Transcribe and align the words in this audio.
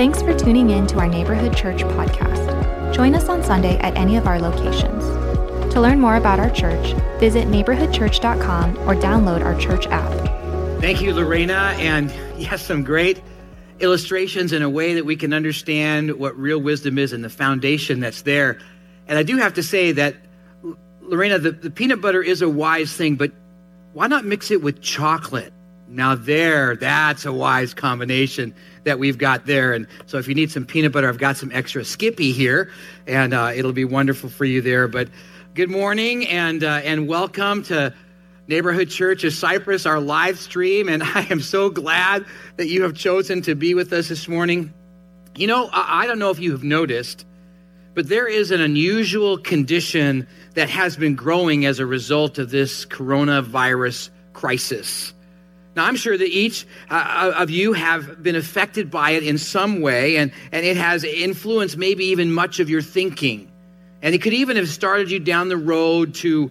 Thanks 0.00 0.22
for 0.22 0.34
tuning 0.34 0.70
in 0.70 0.86
to 0.86 0.98
our 0.98 1.06
Neighborhood 1.06 1.54
Church 1.54 1.82
podcast. 1.82 2.94
Join 2.94 3.14
us 3.14 3.28
on 3.28 3.44
Sunday 3.44 3.76
at 3.80 3.94
any 3.98 4.16
of 4.16 4.26
our 4.26 4.40
locations. 4.40 5.04
To 5.74 5.78
learn 5.78 6.00
more 6.00 6.16
about 6.16 6.40
our 6.40 6.48
church, 6.48 6.94
visit 7.20 7.48
neighborhoodchurch.com 7.48 8.78
or 8.88 8.94
download 8.94 9.44
our 9.44 9.54
church 9.60 9.86
app. 9.88 10.10
Thank 10.80 11.02
you, 11.02 11.12
Lorena. 11.12 11.74
And 11.76 12.10
yes, 12.38 12.64
some 12.64 12.82
great 12.82 13.22
illustrations 13.80 14.54
in 14.54 14.62
a 14.62 14.70
way 14.70 14.94
that 14.94 15.04
we 15.04 15.16
can 15.16 15.34
understand 15.34 16.12
what 16.12 16.34
real 16.34 16.62
wisdom 16.62 16.96
is 16.96 17.12
and 17.12 17.22
the 17.22 17.28
foundation 17.28 18.00
that's 18.00 18.22
there. 18.22 18.58
And 19.06 19.18
I 19.18 19.22
do 19.22 19.36
have 19.36 19.52
to 19.52 19.62
say 19.62 19.92
that, 19.92 20.16
Lorena, 21.02 21.38
the, 21.38 21.50
the 21.50 21.70
peanut 21.70 22.00
butter 22.00 22.22
is 22.22 22.40
a 22.40 22.48
wise 22.48 22.90
thing, 22.90 23.16
but 23.16 23.32
why 23.92 24.06
not 24.06 24.24
mix 24.24 24.50
it 24.50 24.62
with 24.62 24.80
chocolate? 24.80 25.52
Now, 25.90 26.14
there, 26.14 26.76
that's 26.76 27.24
a 27.26 27.32
wise 27.32 27.74
combination 27.74 28.54
that 28.84 29.00
we've 29.00 29.18
got 29.18 29.44
there. 29.44 29.72
And 29.72 29.88
so, 30.06 30.18
if 30.18 30.28
you 30.28 30.36
need 30.36 30.52
some 30.52 30.64
peanut 30.64 30.92
butter, 30.92 31.08
I've 31.08 31.18
got 31.18 31.36
some 31.36 31.50
extra 31.52 31.84
Skippy 31.84 32.30
here, 32.30 32.70
and 33.08 33.34
uh, 33.34 33.50
it'll 33.54 33.72
be 33.72 33.84
wonderful 33.84 34.30
for 34.30 34.44
you 34.44 34.60
there. 34.60 34.86
But 34.86 35.08
good 35.54 35.68
morning 35.68 36.28
and, 36.28 36.62
uh, 36.62 36.80
and 36.84 37.08
welcome 37.08 37.64
to 37.64 37.92
Neighborhood 38.46 38.88
Church 38.88 39.24
of 39.24 39.32
Cypress, 39.32 39.84
our 39.84 39.98
live 39.98 40.38
stream. 40.38 40.88
And 40.88 41.02
I 41.04 41.26
am 41.28 41.40
so 41.40 41.70
glad 41.70 42.24
that 42.56 42.68
you 42.68 42.84
have 42.84 42.94
chosen 42.94 43.42
to 43.42 43.56
be 43.56 43.74
with 43.74 43.92
us 43.92 44.08
this 44.08 44.28
morning. 44.28 44.72
You 45.34 45.48
know, 45.48 45.70
I 45.72 46.06
don't 46.06 46.20
know 46.20 46.30
if 46.30 46.38
you 46.38 46.52
have 46.52 46.62
noticed, 46.62 47.26
but 47.94 48.08
there 48.08 48.28
is 48.28 48.52
an 48.52 48.60
unusual 48.60 49.38
condition 49.38 50.28
that 50.54 50.70
has 50.70 50.96
been 50.96 51.16
growing 51.16 51.66
as 51.66 51.80
a 51.80 51.86
result 51.86 52.38
of 52.38 52.50
this 52.50 52.86
coronavirus 52.86 54.10
crisis. 54.34 55.14
Now, 55.76 55.84
I'm 55.84 55.96
sure 55.96 56.18
that 56.18 56.26
each 56.26 56.66
uh, 56.90 57.32
of 57.36 57.48
you 57.48 57.72
have 57.74 58.22
been 58.22 58.34
affected 58.34 58.90
by 58.90 59.12
it 59.12 59.22
in 59.22 59.38
some 59.38 59.80
way, 59.80 60.16
and, 60.16 60.32
and 60.50 60.66
it 60.66 60.76
has 60.76 61.04
influenced 61.04 61.76
maybe 61.76 62.06
even 62.06 62.32
much 62.32 62.58
of 62.58 62.68
your 62.68 62.82
thinking. 62.82 63.50
And 64.02 64.14
it 64.14 64.20
could 64.22 64.32
even 64.32 64.56
have 64.56 64.68
started 64.68 65.10
you 65.10 65.20
down 65.20 65.48
the 65.48 65.56
road 65.56 66.14
to 66.16 66.50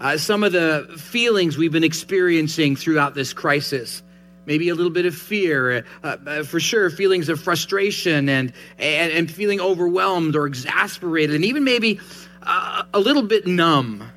uh, 0.00 0.16
some 0.16 0.44
of 0.44 0.52
the 0.52 0.88
feelings 0.98 1.58
we've 1.58 1.72
been 1.72 1.84
experiencing 1.84 2.76
throughout 2.76 3.14
this 3.14 3.32
crisis. 3.32 4.02
Maybe 4.46 4.68
a 4.68 4.74
little 4.74 4.92
bit 4.92 5.04
of 5.04 5.14
fear, 5.14 5.84
uh, 6.02 6.16
uh, 6.26 6.42
for 6.44 6.60
sure, 6.60 6.90
feelings 6.90 7.28
of 7.28 7.40
frustration 7.40 8.28
and, 8.28 8.52
and, 8.78 9.12
and, 9.12 9.30
feeling 9.30 9.60
overwhelmed 9.60 10.34
or 10.36 10.46
exasperated, 10.46 11.36
and 11.36 11.44
even 11.44 11.64
maybe 11.64 12.00
uh, 12.42 12.84
a 12.94 13.00
little 13.00 13.22
bit 13.22 13.46
numb. 13.46 14.10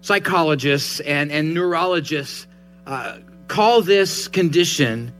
Psychologists 0.00 1.00
and, 1.00 1.32
and 1.32 1.54
neurologists 1.54 2.46
uh, 2.86 3.18
call 3.48 3.82
this 3.82 4.28
condition 4.28 5.12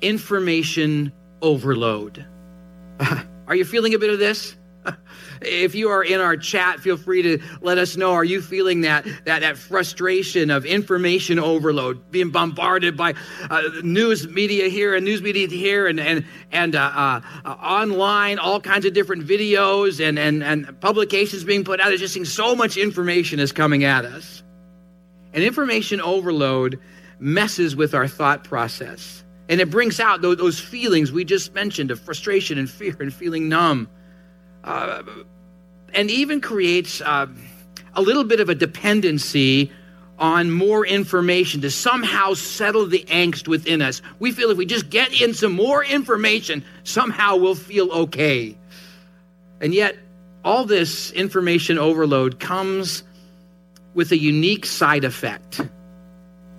information 0.00 1.12
overload. 1.42 2.24
Are 3.46 3.54
you 3.54 3.64
feeling 3.64 3.94
a 3.94 3.98
bit 3.98 4.10
of 4.10 4.18
this? 4.18 4.56
If 5.40 5.74
you 5.74 5.90
are 5.90 6.02
in 6.02 6.20
our 6.20 6.38
chat, 6.38 6.80
feel 6.80 6.96
free 6.96 7.20
to 7.22 7.38
let 7.60 7.76
us 7.76 7.98
know. 7.98 8.12
Are 8.12 8.24
you 8.24 8.40
feeling 8.40 8.82
that 8.82 9.04
that, 9.24 9.40
that 9.40 9.58
frustration 9.58 10.50
of 10.50 10.64
information 10.64 11.38
overload, 11.38 12.10
being 12.10 12.30
bombarded 12.30 12.96
by 12.96 13.14
uh, 13.50 13.62
news 13.82 14.26
media 14.26 14.68
here 14.68 14.94
and 14.94 15.04
news 15.04 15.20
media 15.20 15.46
here, 15.48 15.86
and 15.86 16.00
and 16.00 16.24
and 16.50 16.74
uh, 16.74 17.20
uh, 17.44 17.48
online, 17.48 18.38
all 18.38 18.58
kinds 18.58 18.86
of 18.86 18.94
different 18.94 19.26
videos 19.26 20.02
and 20.02 20.18
and 20.18 20.42
and 20.42 20.80
publications 20.80 21.44
being 21.44 21.64
put 21.64 21.78
out. 21.80 21.92
It's 21.92 22.00
just 22.00 22.14
seeing 22.14 22.24
so 22.24 22.54
much 22.54 22.78
information 22.78 23.38
is 23.38 23.52
coming 23.52 23.84
at 23.84 24.06
us, 24.06 24.42
and 25.34 25.42
information 25.42 26.00
overload 26.00 26.80
messes 27.18 27.76
with 27.76 27.94
our 27.94 28.08
thought 28.08 28.44
process. 28.44 29.22
And 29.48 29.60
it 29.60 29.68
brings 29.70 30.00
out 30.00 30.22
those, 30.22 30.58
feelings 30.58 31.12
we 31.12 31.24
just 31.24 31.54
mentioned 31.54 31.90
of 31.90 32.00
frustration 32.00 32.56
and 32.56 32.70
fear 32.70 32.96
and 33.00 33.12
feeling 33.12 33.48
numb. 33.50 33.88
Uh, 34.62 35.02
and 35.92 36.10
even 36.10 36.40
creates 36.40 37.02
uh, 37.02 37.26
a 37.94 38.00
little 38.00 38.24
bit 38.24 38.40
of 38.40 38.48
a 38.48 38.54
dependency 38.54 39.70
on 40.18 40.50
more 40.50 40.86
information 40.86 41.60
to 41.60 41.70
somehow 41.70 42.32
settle 42.32 42.86
the 42.86 43.04
angst 43.08 43.48
within 43.48 43.82
us. 43.82 44.00
We 44.20 44.32
feel 44.32 44.50
if 44.50 44.56
we 44.56 44.64
just 44.64 44.88
get 44.88 45.20
in 45.20 45.34
some 45.34 45.52
more 45.52 45.84
information, 45.84 46.64
somehow 46.84 47.36
we'll 47.36 47.56
feel 47.56 47.90
okay. 47.90 48.56
And 49.60 49.74
yet, 49.74 49.96
all 50.44 50.64
this 50.64 51.10
information 51.10 51.78
overload 51.78 52.38
comes 52.38 53.02
with 53.94 54.12
a 54.12 54.18
unique 54.18 54.66
side 54.66 55.04
effect. 55.04 55.60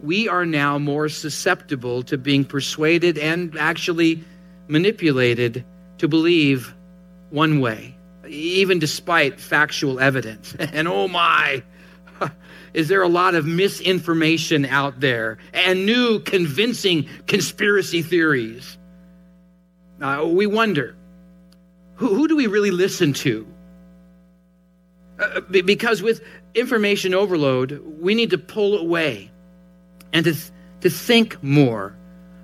We 0.02 0.28
are 0.28 0.46
now 0.46 0.78
more 0.78 1.10
susceptible 1.10 2.04
to 2.04 2.18
being 2.18 2.46
persuaded 2.46 3.18
and 3.18 3.58
actually 3.58 4.24
manipulated 4.68 5.64
to 5.98 6.08
believe 6.08 6.74
one 7.30 7.60
way 7.60 7.96
even 8.28 8.80
despite 8.80 9.40
factual 9.40 10.00
evidence. 10.00 10.56
And 10.60 10.88
oh 10.88 11.08
my, 11.08 11.64
is 12.74 12.88
there 12.88 13.02
a 13.02 13.08
lot 13.08 13.36
of 13.36 13.46
misinformation 13.46 14.66
out 14.66 15.00
there 15.00 15.38
and 15.54 15.86
new 15.86 16.20
convincing 16.20 17.08
conspiracy 17.28 18.02
theories? 18.02 18.78
Uh, 20.02 20.26
we 20.28 20.48
wonder 20.48 20.96
who, 21.96 22.14
who, 22.14 22.28
do 22.28 22.36
we 22.36 22.48
really 22.48 22.72
listen 22.72 23.14
to? 23.14 23.48
Uh, 25.18 25.40
because 25.40 26.02
with 26.02 26.22
information 26.56 27.14
overload, 27.14 27.84
we 28.00 28.16
need 28.16 28.32
to 28.32 28.38
pull 28.38 28.78
away 28.78 29.30
and 30.14 30.26
to, 30.26 30.36
to 30.82 30.90
think 30.90 31.42
more, 31.44 31.96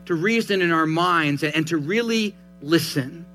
to 0.05 0.15
reason 0.15 0.61
in 0.61 0.71
our 0.71 0.85
minds, 0.85 1.41
and, 1.43 1.55
and 1.55 1.67
to 1.67 1.77
really 1.77 2.35
listen. 2.61 3.25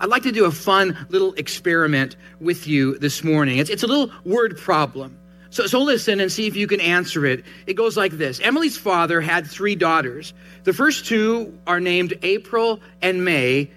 I'd 0.00 0.08
like 0.08 0.24
to 0.24 0.32
do 0.32 0.44
a 0.44 0.50
fun 0.50 1.06
little 1.08 1.32
experiment 1.34 2.16
with 2.40 2.66
you 2.66 2.98
this 2.98 3.24
morning. 3.24 3.58
It's, 3.58 3.70
it's 3.70 3.82
a 3.82 3.86
little 3.86 4.12
word 4.24 4.58
problem. 4.58 5.18
So, 5.50 5.66
so 5.66 5.80
listen 5.80 6.20
and 6.20 6.32
see 6.32 6.46
if 6.46 6.56
you 6.56 6.66
can 6.66 6.80
answer 6.80 7.26
it. 7.26 7.44
It 7.66 7.74
goes 7.74 7.96
like 7.96 8.12
this 8.12 8.40
Emily's 8.42 8.76
father 8.76 9.20
had 9.20 9.46
three 9.46 9.74
daughters. 9.74 10.32
The 10.64 10.72
first 10.72 11.06
two 11.06 11.58
are 11.66 11.80
named 11.80 12.18
April 12.22 12.80
and 13.00 13.24
May. 13.24 13.70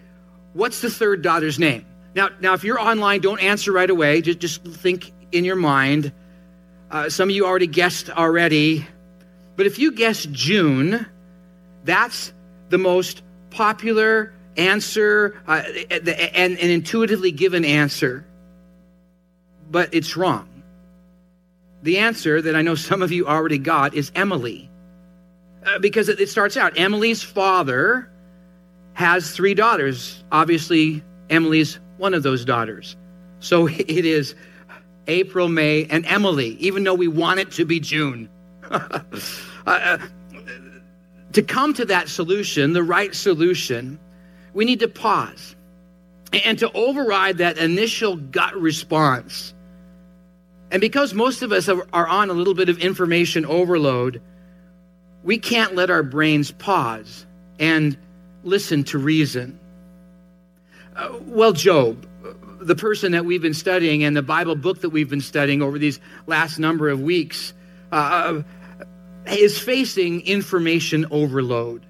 What's 0.53 0.81
the 0.81 0.89
third 0.89 1.21
daughter's 1.21 1.59
name? 1.59 1.85
Now, 2.15 2.29
now 2.39 2.53
if 2.53 2.63
you're 2.63 2.79
online, 2.79 3.19
don't 3.21 3.41
answer 3.41 3.73
right 3.73 3.89
away. 3.89 4.21
Just, 4.21 4.39
just 4.39 4.63
think 4.63 5.11
in 5.33 5.43
your 5.43 5.57
mind. 5.57 6.13
Uh, 6.91 7.09
some 7.09 7.29
of 7.29 7.35
you 7.35 7.45
already 7.45 7.67
guessed 7.67 8.09
already. 8.09 8.87
But 9.55 9.65
if 9.65 9.79
you 9.79 9.91
guess 9.91 10.25
June, 10.25 11.05
that's 11.83 12.33
the 12.69 12.77
most 12.77 13.21
popular 13.49 14.33
answer, 14.57 15.41
uh, 15.47 15.63
and 15.89 16.57
an 16.57 16.69
intuitively 16.69 17.31
given 17.31 17.65
answer, 17.65 18.25
but 19.69 19.93
it's 19.93 20.15
wrong. 20.15 20.49
The 21.83 21.99
answer 21.99 22.41
that 22.41 22.55
I 22.55 22.61
know 22.61 22.75
some 22.75 23.01
of 23.01 23.11
you 23.11 23.27
already 23.27 23.57
got 23.57 23.93
is 23.93 24.11
Emily. 24.15 24.69
Uh, 25.65 25.79
because 25.79 26.09
it, 26.09 26.19
it 26.19 26.29
starts 26.29 26.57
out 26.57 26.77
Emily's 26.77 27.23
father 27.23 28.09
has 28.93 29.31
three 29.31 29.53
daughters. 29.53 30.23
Obviously, 30.31 31.03
Emily's 31.29 31.79
one 31.97 32.13
of 32.13 32.23
those 32.23 32.45
daughters. 32.45 32.95
So 33.39 33.67
it 33.67 34.05
is 34.05 34.35
April, 35.07 35.47
May, 35.47 35.85
and 35.85 36.05
Emily, 36.05 36.49
even 36.59 36.83
though 36.83 36.93
we 36.93 37.07
want 37.07 37.39
it 37.39 37.51
to 37.51 37.65
be 37.65 37.79
June. 37.79 38.29
uh, 38.71 38.99
uh, 39.65 39.97
to 41.33 41.41
come 41.43 41.73
to 41.73 41.85
that 41.85 42.09
solution, 42.09 42.73
the 42.73 42.83
right 42.83 43.13
solution, 43.13 43.99
we 44.53 44.65
need 44.65 44.79
to 44.79 44.87
pause 44.87 45.55
and 46.31 46.57
to 46.59 46.71
override 46.71 47.37
that 47.37 47.57
initial 47.57 48.15
gut 48.15 48.55
response. 48.55 49.53
And 50.71 50.81
because 50.81 51.13
most 51.13 51.41
of 51.41 51.51
us 51.51 51.69
are 51.69 52.07
on 52.07 52.29
a 52.29 52.33
little 52.33 52.53
bit 52.53 52.69
of 52.69 52.79
information 52.79 53.45
overload, 53.45 54.21
we 55.23 55.37
can't 55.37 55.75
let 55.75 55.89
our 55.89 56.03
brains 56.03 56.51
pause 56.51 57.25
and 57.59 57.97
listen 58.43 58.83
to 58.85 58.97
reason. 58.97 59.59
Uh, 60.95 61.17
well, 61.21 61.51
Job, 61.51 62.05
the 62.65 62.75
person 62.75 63.11
that 63.11 63.25
we've 63.25 63.41
been 63.41 63.53
studying 63.53 64.03
and 64.03 64.15
the 64.15 64.23
Bible 64.23 64.55
book 64.55 64.81
that 64.81 64.89
we've 64.89 65.09
been 65.09 65.21
studying 65.21 65.61
over 65.61 65.77
these 65.77 65.99
last 66.27 66.57
number 66.57 66.89
of 66.89 66.99
weeks, 66.99 67.53
uh, 67.91 68.41
is 69.27 69.57
facing 69.57 70.21
information 70.21 71.05
overload. 71.11 71.85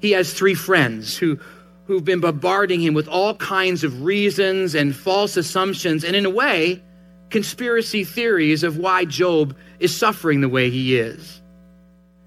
He 0.00 0.12
has 0.12 0.32
three 0.32 0.54
friends 0.54 1.16
who, 1.16 1.38
who've 1.86 2.04
been 2.04 2.20
bombarding 2.20 2.80
him 2.80 2.94
with 2.94 3.08
all 3.08 3.34
kinds 3.36 3.84
of 3.84 4.02
reasons 4.02 4.74
and 4.74 4.94
false 4.94 5.36
assumptions, 5.36 6.04
and 6.04 6.14
in 6.14 6.26
a 6.26 6.30
way, 6.30 6.82
conspiracy 7.30 8.04
theories 8.04 8.62
of 8.62 8.78
why 8.78 9.04
Job 9.04 9.56
is 9.78 9.96
suffering 9.96 10.40
the 10.40 10.48
way 10.48 10.70
he 10.70 10.96
is. 10.96 11.40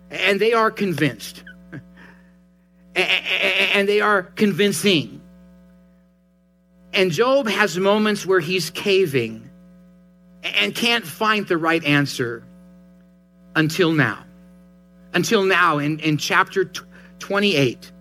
And 0.09 0.39
they 0.39 0.53
are 0.53 0.71
convinced. 0.71 1.43
and 2.95 3.87
they 3.87 4.01
are 4.01 4.23
convincing. 4.23 5.18
And 6.93 7.11
Job 7.11 7.47
has 7.47 7.77
moments 7.77 8.25
where 8.25 8.39
he's 8.39 8.69
caving 8.69 9.49
and 10.43 10.73
can't 10.73 11.05
find 11.05 11.47
the 11.47 11.57
right 11.57 11.83
answer 11.83 12.43
until 13.55 13.91
now. 13.91 14.23
Until 15.13 15.43
now, 15.43 15.79
in, 15.79 15.99
in 15.99 16.17
chapter 16.17 16.71
28 17.19 17.91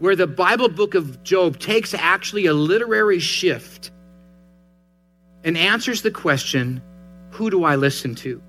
where 0.00 0.16
the 0.16 0.26
Bible 0.26 0.68
book 0.68 0.94
of 0.94 1.22
Job 1.22 1.58
takes 1.58 1.94
actually 1.94 2.46
a 2.46 2.54
literary 2.54 3.20
shift 3.20 3.90
and 5.44 5.56
answers 5.56 6.02
the 6.02 6.10
question 6.10 6.82
who 7.30 7.48
do 7.48 7.64
I 7.64 7.76
listen 7.76 8.14
to? 8.16 8.42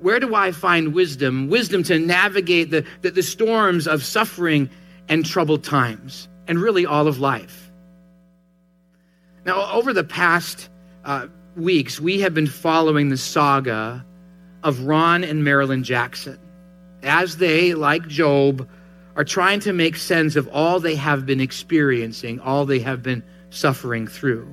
Where 0.00 0.20
do 0.20 0.34
I 0.34 0.52
find 0.52 0.94
wisdom? 0.94 1.48
Wisdom 1.48 1.82
to 1.84 1.98
navigate 1.98 2.70
the, 2.70 2.84
the, 3.00 3.10
the 3.10 3.22
storms 3.22 3.88
of 3.88 4.04
suffering 4.04 4.70
and 5.08 5.24
troubled 5.26 5.64
times, 5.64 6.28
and 6.46 6.60
really 6.60 6.86
all 6.86 7.08
of 7.08 7.18
life. 7.18 7.65
Now, 9.46 9.70
over 9.70 9.92
the 9.92 10.02
past 10.02 10.68
uh, 11.04 11.28
weeks, 11.54 12.00
we 12.00 12.20
have 12.20 12.34
been 12.34 12.48
following 12.48 13.10
the 13.10 13.16
saga 13.16 14.04
of 14.64 14.80
Ron 14.80 15.22
and 15.22 15.44
Marilyn 15.44 15.84
Jackson 15.84 16.36
as 17.04 17.36
they, 17.36 17.72
like 17.74 18.08
Job, 18.08 18.68
are 19.14 19.22
trying 19.22 19.60
to 19.60 19.72
make 19.72 19.94
sense 19.94 20.34
of 20.34 20.48
all 20.48 20.80
they 20.80 20.96
have 20.96 21.24
been 21.24 21.40
experiencing, 21.40 22.40
all 22.40 22.66
they 22.66 22.80
have 22.80 23.04
been 23.04 23.22
suffering 23.50 24.08
through. 24.08 24.48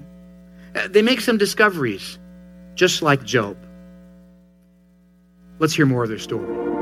Uh, 0.76 0.88
they 0.88 1.02
make 1.02 1.22
some 1.22 1.40
discoveries, 1.40 2.20
just 2.76 3.02
like 3.02 3.24
Job. 3.24 3.58
Let's 5.58 5.74
hear 5.74 5.88
more 5.88 6.04
of 6.04 6.10
their 6.10 6.20
story. 6.20 6.73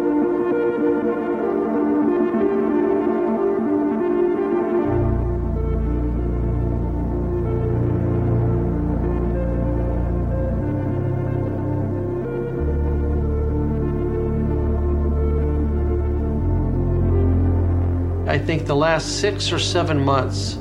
I 18.31 18.37
think 18.37 18.65
the 18.65 18.77
last 18.77 19.19
six 19.19 19.51
or 19.51 19.59
seven 19.59 19.99
months 19.99 20.53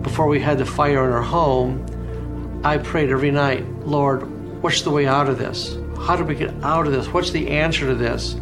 before 0.00 0.26
we 0.28 0.40
had 0.40 0.56
the 0.56 0.64
fire 0.64 1.04
in 1.04 1.12
our 1.12 1.20
home, 1.20 2.60
I 2.64 2.78
prayed 2.78 3.10
every 3.10 3.30
night, 3.30 3.66
Lord, 3.84 4.22
what's 4.62 4.80
the 4.80 4.88
way 4.88 5.06
out 5.06 5.28
of 5.28 5.36
this? 5.36 5.76
How 6.06 6.16
do 6.16 6.24
we 6.24 6.34
get 6.34 6.54
out 6.62 6.86
of 6.86 6.92
this? 6.94 7.08
What's 7.08 7.30
the 7.30 7.50
answer 7.50 7.86
to 7.86 7.94
this? 7.94 8.36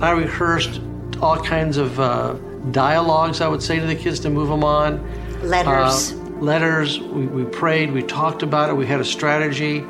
I 0.00 0.10
rehearsed 0.10 0.80
all 1.22 1.36
kinds 1.36 1.76
of 1.76 2.00
uh, 2.00 2.32
dialogues, 2.72 3.40
I 3.40 3.46
would 3.46 3.62
say 3.62 3.78
to 3.78 3.86
the 3.86 3.94
kids 3.94 4.18
to 4.20 4.28
move 4.28 4.48
them 4.48 4.64
on. 4.64 5.48
Letters. 5.48 6.10
Uh, 6.10 6.16
letters. 6.40 6.98
We, 6.98 7.28
we 7.28 7.44
prayed, 7.44 7.92
we 7.92 8.02
talked 8.02 8.42
about 8.42 8.70
it, 8.70 8.72
we 8.72 8.86
had 8.86 8.98
a 8.98 9.04
strategy. 9.04 9.82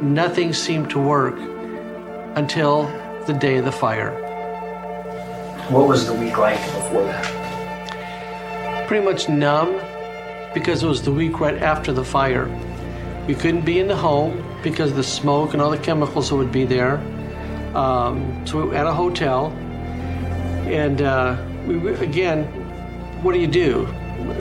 Nothing 0.00 0.54
seemed 0.54 0.88
to 0.90 0.98
work 0.98 1.36
until 2.36 2.84
the 3.26 3.34
day 3.34 3.58
of 3.58 3.66
the 3.66 3.72
fire. 3.72 4.12
What 5.68 5.86
was 5.88 6.06
the 6.06 6.14
week 6.14 6.38
like 6.38 6.58
before 6.58 7.04
that? 7.04 7.39
Pretty 8.90 9.04
much 9.04 9.28
numb 9.28 9.80
because 10.52 10.82
it 10.82 10.86
was 10.88 11.00
the 11.00 11.12
week 11.12 11.38
right 11.38 11.62
after 11.62 11.92
the 11.92 12.04
fire. 12.04 12.48
We 13.28 13.36
couldn't 13.36 13.64
be 13.64 13.78
in 13.78 13.86
the 13.86 13.94
home 13.94 14.44
because 14.64 14.92
the 14.92 15.04
smoke 15.04 15.52
and 15.52 15.62
all 15.62 15.70
the 15.70 15.78
chemicals 15.78 16.30
that 16.30 16.34
would 16.34 16.50
be 16.50 16.64
there. 16.64 16.96
Um, 17.76 18.44
so 18.44 18.58
we 18.58 18.64
were 18.64 18.74
at 18.74 18.88
a 18.88 18.92
hotel, 18.92 19.52
and 20.66 21.02
uh, 21.02 21.40
we 21.68 21.76
again, 21.98 22.46
what 23.22 23.32
do 23.32 23.38
you 23.38 23.46
do? 23.46 23.86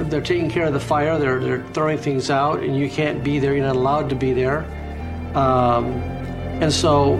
They're 0.10 0.20
taking 0.20 0.50
care 0.50 0.66
of 0.66 0.74
the 0.74 0.80
fire. 0.80 1.20
They're 1.20 1.40
they're 1.40 1.64
throwing 1.76 2.00
things 2.00 2.32
out, 2.32 2.64
and 2.64 2.76
you 2.76 2.90
can't 2.90 3.24
be 3.24 3.38
there. 3.38 3.54
You're 3.54 3.68
not 3.68 3.76
allowed 3.76 4.10
to 4.10 4.16
be 4.16 4.34
there. 4.34 4.66
Um, 5.36 5.94
and 6.60 6.74
so 6.74 7.18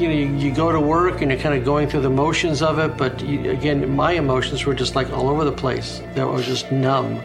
you 0.00 0.08
know, 0.08 0.14
you, 0.14 0.26
you, 0.36 0.54
go 0.54 0.72
to 0.72 0.80
work 0.80 1.20
and 1.20 1.30
you're 1.30 1.40
kind 1.40 1.54
of 1.54 1.64
going 1.64 1.86
through 1.86 2.00
the 2.00 2.10
motions 2.10 2.62
of 2.62 2.78
it, 2.78 2.96
but 2.96 3.20
you, 3.20 3.50
again, 3.50 3.94
my 3.94 4.12
emotions 4.12 4.64
were 4.64 4.74
just 4.74 4.96
like 4.96 5.10
all 5.12 5.28
over 5.28 5.44
the 5.44 5.52
place. 5.52 6.00
That 6.14 6.26
was 6.26 6.46
just 6.46 6.72
numb. 6.72 7.18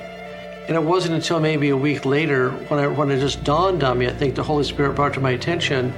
And 0.68 0.75
it 0.75 0.83
wasn't 0.83 1.16
until 1.16 1.39
maybe 1.39 1.69
a 1.69 1.77
week 1.77 2.06
later 2.06 2.51
when, 2.68 2.80
I, 2.80 2.88
when 2.88 3.12
it 3.12 3.19
just 3.19 3.44
dawned 3.45 3.83
on 3.83 3.98
me, 3.98 4.07
I 4.07 4.13
think 4.13 4.36
the 4.36 4.44
Holy 4.44 4.66
Spirit 4.66 4.95
brought 4.95 5.13
to 5.13 5.22
my 5.22 5.31
attention, 5.31 5.94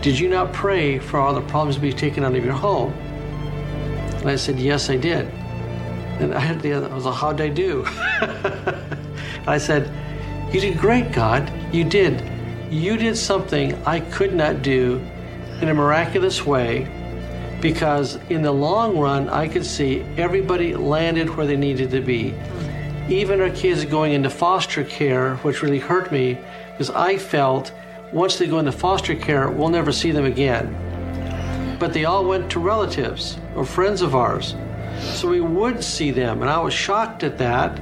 did 0.00 0.18
you 0.18 0.28
not 0.28 0.52
pray 0.52 0.98
for 0.98 1.20
all 1.20 1.34
the 1.34 1.42
problems 1.42 1.74
to 1.74 1.82
be 1.82 1.92
taken 1.92 2.24
out 2.24 2.34
of 2.34 2.44
your 2.44 2.54
home? 2.54 2.92
And 2.92 4.30
I 4.30 4.36
said, 4.36 4.58
yes, 4.58 4.88
I 4.88 4.96
did. 4.96 5.26
And 6.20 6.34
I 6.34 6.40
had 6.40 6.60
the 6.62 6.72
other, 6.72 6.88
I 6.90 6.94
was 6.94 7.04
like, 7.04 7.16
how'd 7.16 7.40
I 7.40 7.48
do? 7.48 7.84
I 9.46 9.58
said, 9.58 9.92
you 10.54 10.60
did 10.60 10.78
great, 10.78 11.12
God. 11.12 11.52
You 11.70 11.84
did. 11.84 12.22
You 12.70 12.96
did 12.96 13.16
something 13.16 13.74
I 13.84 14.00
could 14.00 14.34
not 14.34 14.62
do 14.62 15.04
in 15.60 15.68
a 15.68 15.74
miraculous 15.74 16.44
way 16.46 16.86
because 17.60 18.16
in 18.28 18.42
the 18.42 18.52
long 18.52 18.96
run, 18.98 19.28
I 19.28 19.48
could 19.48 19.66
see 19.66 20.04
everybody 20.16 20.76
landed 20.76 21.34
where 21.36 21.46
they 21.46 21.56
needed 21.56 21.90
to 21.90 22.00
be. 22.00 22.34
Even 23.08 23.40
our 23.40 23.50
kids 23.50 23.84
going 23.84 24.12
into 24.12 24.30
foster 24.30 24.84
care, 24.84 25.36
which 25.36 25.62
really 25.62 25.78
hurt 25.78 26.12
me 26.12 26.38
because 26.70 26.90
I 26.90 27.16
felt 27.16 27.72
once 28.12 28.38
they 28.38 28.46
go 28.46 28.58
into 28.58 28.72
foster 28.72 29.14
care, 29.14 29.50
we'll 29.50 29.68
never 29.68 29.92
see 29.92 30.12
them 30.12 30.24
again. 30.24 31.76
But 31.78 31.92
they 31.92 32.04
all 32.04 32.24
went 32.24 32.50
to 32.52 32.60
relatives 32.60 33.38
or 33.54 33.64
friends 33.64 34.02
of 34.02 34.14
ours. 34.14 34.54
So 35.00 35.28
we 35.28 35.40
would 35.40 35.82
see 35.82 36.10
them, 36.10 36.42
and 36.42 36.50
I 36.50 36.58
was 36.60 36.74
shocked 36.74 37.22
at 37.22 37.38
that. 37.38 37.78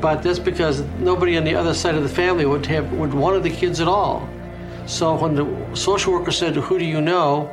But 0.00 0.22
that's 0.22 0.38
because 0.38 0.82
nobody 0.98 1.36
on 1.36 1.44
the 1.44 1.54
other 1.54 1.74
side 1.74 1.94
of 1.94 2.02
the 2.02 2.08
family 2.08 2.46
would 2.46 2.66
have 2.66 2.92
would 2.92 3.12
wanted 3.12 3.42
the 3.42 3.50
kids 3.50 3.80
at 3.80 3.88
all. 3.88 4.28
So 4.86 5.14
when 5.16 5.34
the 5.34 5.76
social 5.76 6.12
worker 6.12 6.32
said, 6.32 6.56
Who 6.56 6.78
do 6.78 6.84
you 6.84 7.00
know? 7.00 7.50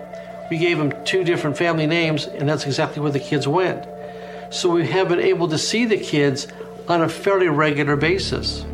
we 0.50 0.60
gave 0.60 0.78
them 0.78 0.94
two 1.04 1.24
different 1.24 1.58
family 1.58 1.88
names, 1.88 2.28
and 2.28 2.48
that's 2.48 2.66
exactly 2.66 3.02
where 3.02 3.12
the 3.12 3.20
kids 3.20 3.48
went. 3.48 3.88
So 4.52 4.70
we 4.70 4.86
have 4.88 5.10
been 5.10 5.20
able 5.20 5.48
to 5.48 5.58
see 5.58 5.86
the 5.86 5.98
kids 5.98 6.48
on 6.88 7.02
a 7.02 7.10
fairly 7.10 7.48
regular 7.48 7.96
basis. 7.96 8.66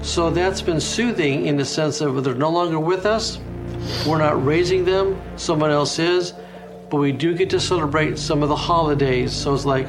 So 0.00 0.30
that's 0.30 0.62
been 0.62 0.80
soothing 0.80 1.44
in 1.44 1.58
the 1.58 1.66
sense 1.66 1.98
that 1.98 2.10
they're 2.22 2.34
no 2.34 2.50
longer 2.50 2.80
with 2.80 3.04
us, 3.04 3.38
we're 4.06 4.18
not 4.18 4.42
raising 4.42 4.86
them, 4.86 5.20
someone 5.36 5.70
else 5.70 5.98
is, 5.98 6.32
but 6.88 6.96
we 6.96 7.12
do 7.12 7.34
get 7.34 7.50
to 7.50 7.60
celebrate 7.60 8.18
some 8.18 8.42
of 8.42 8.48
the 8.48 8.56
holidays. 8.56 9.32
So 9.32 9.54
it's 9.54 9.66
like, 9.66 9.86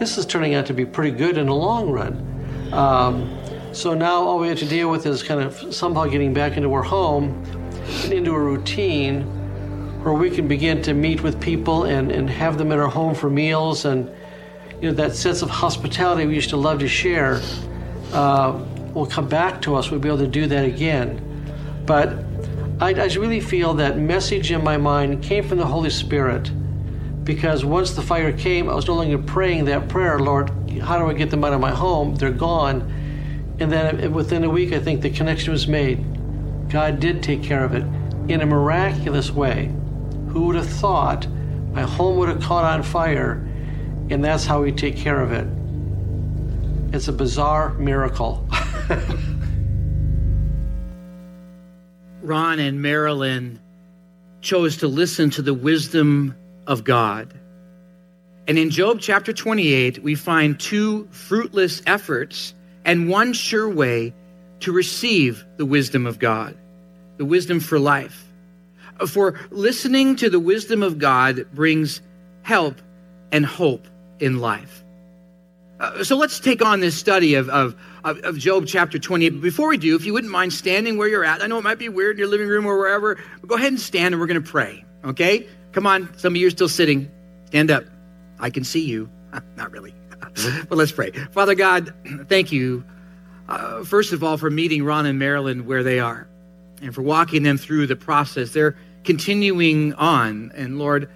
this 0.00 0.18
is 0.18 0.26
turning 0.26 0.54
out 0.54 0.66
to 0.66 0.74
be 0.74 0.84
pretty 0.84 1.16
good 1.16 1.38
in 1.38 1.46
the 1.46 1.54
long 1.54 1.90
run. 1.90 2.72
Um, 2.72 3.38
so 3.72 3.94
now 3.94 4.22
all 4.22 4.40
we 4.40 4.48
have 4.48 4.58
to 4.58 4.66
deal 4.66 4.90
with 4.90 5.06
is 5.06 5.22
kind 5.22 5.40
of 5.40 5.72
somehow 5.72 6.06
getting 6.06 6.34
back 6.34 6.56
into 6.56 6.72
our 6.72 6.82
home 6.82 7.44
into 8.10 8.34
a 8.34 8.38
routine 8.38 9.22
where 10.02 10.14
we 10.14 10.30
can 10.30 10.48
begin 10.48 10.80
to 10.82 10.94
meet 10.94 11.22
with 11.22 11.40
people 11.40 11.84
and, 11.84 12.10
and 12.10 12.30
have 12.30 12.56
them 12.56 12.72
in 12.72 12.78
our 12.78 12.88
home 12.88 13.14
for 13.14 13.28
meals 13.28 13.84
and 13.84 14.10
you 14.80 14.88
know 14.88 14.94
that 14.94 15.14
sense 15.14 15.42
of 15.42 15.50
hospitality 15.50 16.26
we 16.26 16.34
used 16.34 16.50
to 16.50 16.56
love 16.56 16.78
to 16.78 16.88
share 16.88 17.40
uh, 18.12 18.58
will 18.94 19.06
come 19.06 19.28
back 19.28 19.62
to 19.62 19.76
us. 19.76 19.90
We'll 19.90 20.00
be 20.00 20.08
able 20.08 20.18
to 20.18 20.26
do 20.26 20.46
that 20.46 20.64
again. 20.64 21.26
But 21.86 22.24
I, 22.80 22.94
I 22.94 23.06
really 23.14 23.40
feel 23.40 23.74
that 23.74 23.98
message 23.98 24.50
in 24.50 24.64
my 24.64 24.76
mind 24.76 25.22
came 25.22 25.46
from 25.46 25.58
the 25.58 25.66
holy 25.66 25.90
spirit 25.90 26.50
because 27.24 27.64
once 27.64 27.92
the 27.92 28.00
fire 28.00 28.32
came 28.32 28.70
i 28.70 28.74
was 28.74 28.88
no 28.88 28.94
longer 28.94 29.18
praying 29.18 29.66
that 29.66 29.88
prayer 29.90 30.18
lord 30.18 30.48
how 30.80 30.98
do 30.98 31.06
i 31.06 31.12
get 31.12 31.30
them 31.30 31.44
out 31.44 31.52
of 31.52 31.60
my 31.60 31.70
home? 31.70 32.14
They're 32.14 32.30
gone. 32.30 32.80
And 33.60 33.70
then 33.70 34.12
within 34.14 34.42
a 34.44 34.48
week 34.48 34.72
i 34.72 34.78
think 34.78 35.02
the 35.02 35.10
connection 35.10 35.52
was 35.52 35.68
made 35.68 36.02
God 36.70 37.00
did 37.00 37.22
take 37.22 37.42
care 37.42 37.64
of 37.64 37.74
it 37.74 37.84
in 38.30 38.40
a 38.42 38.46
miraculous 38.46 39.30
way. 39.30 39.74
Who 40.28 40.46
would 40.46 40.56
have 40.56 40.68
thought 40.68 41.26
my 41.72 41.82
home 41.82 42.16
would 42.18 42.28
have 42.28 42.40
caught 42.40 42.64
on 42.64 42.82
fire 42.82 43.46
and 44.10 44.24
that's 44.24 44.44
how 44.44 44.62
we 44.62 44.72
take 44.72 44.96
care 44.96 45.20
of 45.20 45.32
it? 45.32 45.46
It's 46.94 47.08
a 47.08 47.12
bizarre 47.12 47.74
miracle. 47.74 48.48
Ron 52.22 52.58
and 52.58 52.80
Marilyn 52.82 53.60
chose 54.40 54.76
to 54.78 54.88
listen 54.88 55.30
to 55.30 55.42
the 55.42 55.54
wisdom 55.54 56.34
of 56.66 56.84
God. 56.84 57.32
And 58.46 58.58
in 58.58 58.70
Job 58.70 59.00
chapter 59.00 59.32
28, 59.32 60.02
we 60.02 60.14
find 60.14 60.58
two 60.58 61.08
fruitless 61.10 61.82
efforts 61.86 62.54
and 62.84 63.08
one 63.08 63.32
sure 63.32 63.68
way 63.68 64.14
to 64.60 64.72
receive 64.72 65.44
the 65.56 65.66
wisdom 65.66 66.06
of 66.06 66.18
God, 66.18 66.56
the 67.20 67.26
wisdom 67.26 67.60
for 67.60 67.78
life. 67.78 68.24
For 69.06 69.38
listening 69.50 70.16
to 70.16 70.30
the 70.30 70.40
wisdom 70.40 70.82
of 70.82 70.98
God 70.98 71.46
brings 71.52 72.00
help 72.40 72.80
and 73.30 73.44
hope 73.44 73.86
in 74.20 74.38
life. 74.38 74.82
Uh, 75.78 76.02
so 76.02 76.16
let's 76.16 76.40
take 76.40 76.62
on 76.64 76.80
this 76.80 76.96
study 76.96 77.34
of, 77.34 77.50
of, 77.50 77.76
of 78.04 78.38
Job 78.38 78.66
chapter 78.66 78.98
28. 78.98 79.42
Before 79.42 79.68
we 79.68 79.76
do, 79.76 79.96
if 79.96 80.06
you 80.06 80.14
wouldn't 80.14 80.32
mind 80.32 80.54
standing 80.54 80.96
where 80.96 81.08
you're 81.08 81.26
at, 81.26 81.42
I 81.42 81.46
know 81.46 81.58
it 81.58 81.64
might 81.64 81.78
be 81.78 81.90
weird 81.90 82.16
in 82.16 82.20
your 82.20 82.28
living 82.28 82.48
room 82.48 82.64
or 82.64 82.78
wherever, 82.78 83.18
but 83.42 83.48
go 83.50 83.56
ahead 83.56 83.68
and 83.68 83.78
stand 83.78 84.14
and 84.14 84.20
we're 84.20 84.26
going 84.26 84.42
to 84.42 84.50
pray, 84.50 84.82
okay? 85.04 85.46
Come 85.72 85.86
on, 85.86 86.08
some 86.16 86.32
of 86.32 86.36
you 86.38 86.46
are 86.46 86.50
still 86.50 86.70
sitting. 86.70 87.10
Stand 87.48 87.70
up. 87.70 87.84
I 88.38 88.48
can 88.48 88.64
see 88.64 88.86
you. 88.86 89.10
Not 89.56 89.72
really. 89.72 89.94
but 90.70 90.78
let's 90.78 90.92
pray. 90.92 91.10
Father 91.32 91.54
God, 91.54 91.92
thank 92.30 92.50
you 92.50 92.82
uh, 93.50 93.82
first 93.82 94.12
of 94.12 94.22
all, 94.22 94.36
for 94.36 94.48
meeting 94.48 94.84
Ron 94.84 95.06
and 95.06 95.18
Marilyn 95.18 95.66
where 95.66 95.82
they 95.82 95.98
are 95.98 96.29
and 96.80 96.94
for 96.94 97.02
walking 97.02 97.42
them 97.42 97.58
through 97.58 97.86
the 97.86 97.96
process. 97.96 98.50
They're 98.50 98.76
continuing 99.04 99.94
on, 99.94 100.52
and 100.54 100.78
Lord, 100.78 101.10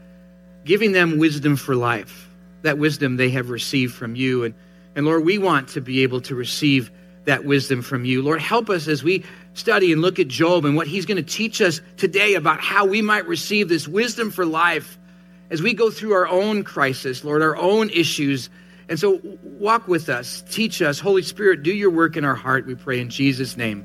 giving 0.65 0.93
them 0.93 1.19
wisdom 1.19 1.57
for 1.57 1.75
life, 1.75 2.29
that 2.63 2.79
wisdom 2.79 3.17
they 3.17 3.31
have 3.31 3.51
received 3.51 3.95
from 3.95 4.17
you. 4.17 4.45
And 4.45 4.55
And 4.97 5.07
Lord, 5.07 5.25
we 5.25 5.39
want 5.39 5.69
to 5.71 5.81
be 5.81 6.03
able 6.03 6.21
to 6.23 6.35
receive 6.35 6.91
that 7.25 7.45
wisdom 7.45 7.83
from 7.83 8.05
you. 8.05 8.23
Lord, 8.23 8.41
help 8.41 8.69
us 8.69 8.87
as 8.87 9.03
we 9.03 9.25
study 9.55 9.93
and 9.93 10.03
look 10.03 10.19
at 10.19 10.29
Job 10.29 10.65
and 10.65 10.77
what 10.77 10.87
he's 10.87 11.07
going 11.07 11.17
to 11.17 11.23
teach 11.23 11.61
us 11.61 11.81
today 11.97 12.35
about 12.35 12.61
how 12.61 12.85
we 12.85 13.03
might 13.03 13.27
receive 13.27 13.69
this 13.69 13.89
wisdom 13.89 14.31
for 14.31 14.45
life 14.45 14.99
as 15.51 15.63
we 15.63 15.75
go 15.75 15.91
through 15.91 16.13
our 16.13 16.29
own 16.29 16.65
crisis, 16.65 17.25
Lord, 17.25 17.43
our 17.43 17.57
own 17.57 17.91
issues. 17.91 18.51
And 18.89 18.99
so 18.99 19.21
walk 19.43 19.89
with 19.89 20.09
us, 20.09 20.45
teach 20.51 20.83
us. 20.83 20.99
Holy 20.99 21.23
Spirit, 21.23 21.63
do 21.63 21.73
your 21.73 21.91
work 21.91 22.17
in 22.17 22.25
our 22.25 22.35
heart, 22.35 22.67
we 22.67 22.75
pray 22.75 23.01
in 23.01 23.09
Jesus' 23.09 23.57
name. 23.57 23.85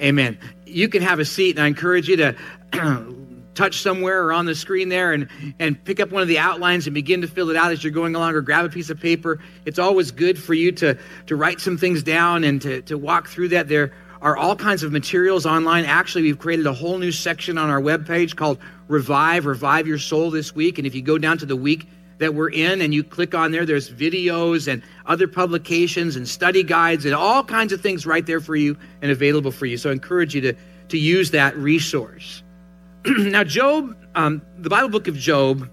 Amen. 0.00 0.38
You 0.68 0.88
can 0.88 1.02
have 1.02 1.18
a 1.18 1.24
seat, 1.24 1.56
and 1.56 1.64
I 1.64 1.66
encourage 1.66 2.08
you 2.08 2.16
to 2.16 2.36
touch 3.54 3.82
somewhere 3.82 4.24
or 4.24 4.32
on 4.32 4.46
the 4.46 4.54
screen 4.54 4.88
there 4.88 5.12
and, 5.12 5.28
and 5.58 5.82
pick 5.84 5.98
up 5.98 6.12
one 6.12 6.22
of 6.22 6.28
the 6.28 6.38
outlines 6.38 6.86
and 6.86 6.94
begin 6.94 7.22
to 7.22 7.26
fill 7.26 7.50
it 7.50 7.56
out 7.56 7.72
as 7.72 7.82
you're 7.82 7.92
going 7.92 8.14
along 8.14 8.34
or 8.34 8.40
grab 8.40 8.64
a 8.64 8.68
piece 8.68 8.88
of 8.88 9.00
paper. 9.00 9.40
It's 9.64 9.80
always 9.80 10.12
good 10.12 10.38
for 10.38 10.54
you 10.54 10.70
to, 10.72 10.96
to 11.26 11.36
write 11.36 11.60
some 11.60 11.76
things 11.76 12.04
down 12.04 12.44
and 12.44 12.62
to, 12.62 12.82
to 12.82 12.96
walk 12.96 13.28
through 13.28 13.48
that. 13.48 13.66
There 13.66 13.92
are 14.22 14.36
all 14.36 14.54
kinds 14.54 14.84
of 14.84 14.92
materials 14.92 15.44
online. 15.44 15.84
Actually, 15.86 16.22
we've 16.22 16.38
created 16.38 16.66
a 16.66 16.72
whole 16.72 16.98
new 16.98 17.10
section 17.10 17.58
on 17.58 17.68
our 17.68 17.80
webpage 17.80 18.36
called 18.36 18.58
Revive, 18.86 19.44
Revive 19.44 19.88
Your 19.88 19.98
Soul 19.98 20.30
this 20.30 20.54
week. 20.54 20.78
And 20.78 20.86
if 20.86 20.94
you 20.94 21.02
go 21.02 21.18
down 21.18 21.38
to 21.38 21.46
the 21.46 21.56
week 21.56 21.88
that 22.18 22.34
we're 22.34 22.50
in 22.50 22.80
and 22.82 22.92
you 22.92 23.02
click 23.02 23.34
on 23.34 23.52
there, 23.52 23.64
there's 23.64 23.90
videos 23.90 24.70
and 24.70 24.82
other 25.06 25.28
publications 25.28 26.16
and 26.16 26.28
study 26.28 26.62
guides 26.62 27.04
and 27.04 27.14
all 27.14 27.44
kinds 27.44 27.72
of 27.72 27.80
things 27.80 28.06
right 28.06 28.26
there 28.26 28.40
for 28.40 28.56
you 28.56 28.76
and 29.00 29.10
available 29.10 29.50
for 29.50 29.66
you. 29.66 29.76
So 29.76 29.90
I 29.90 29.92
encourage 29.92 30.34
you 30.34 30.40
to, 30.42 30.54
to 30.88 30.98
use 30.98 31.30
that 31.30 31.56
resource. 31.56 32.42
now, 33.06 33.44
Job, 33.44 33.96
um, 34.14 34.42
the 34.58 34.68
Bible 34.68 34.88
book 34.88 35.08
of 35.08 35.16
Job, 35.16 35.68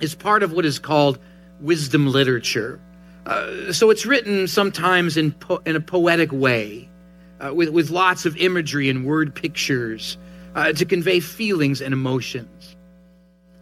is 0.00 0.14
part 0.14 0.42
of 0.42 0.52
what 0.52 0.64
is 0.64 0.78
called 0.78 1.18
wisdom 1.60 2.06
literature. 2.06 2.80
Uh, 3.26 3.72
so 3.72 3.90
it's 3.90 4.04
written 4.04 4.46
sometimes 4.46 5.16
in, 5.16 5.32
po- 5.32 5.62
in 5.64 5.76
a 5.76 5.80
poetic 5.80 6.30
way, 6.30 6.88
uh, 7.40 7.52
with, 7.54 7.70
with 7.70 7.90
lots 7.90 8.26
of 8.26 8.36
imagery 8.36 8.88
and 8.88 9.04
word 9.04 9.34
pictures 9.34 10.18
uh, 10.54 10.72
to 10.72 10.84
convey 10.84 11.20
feelings 11.20 11.80
and 11.80 11.92
emotions. 11.92 12.76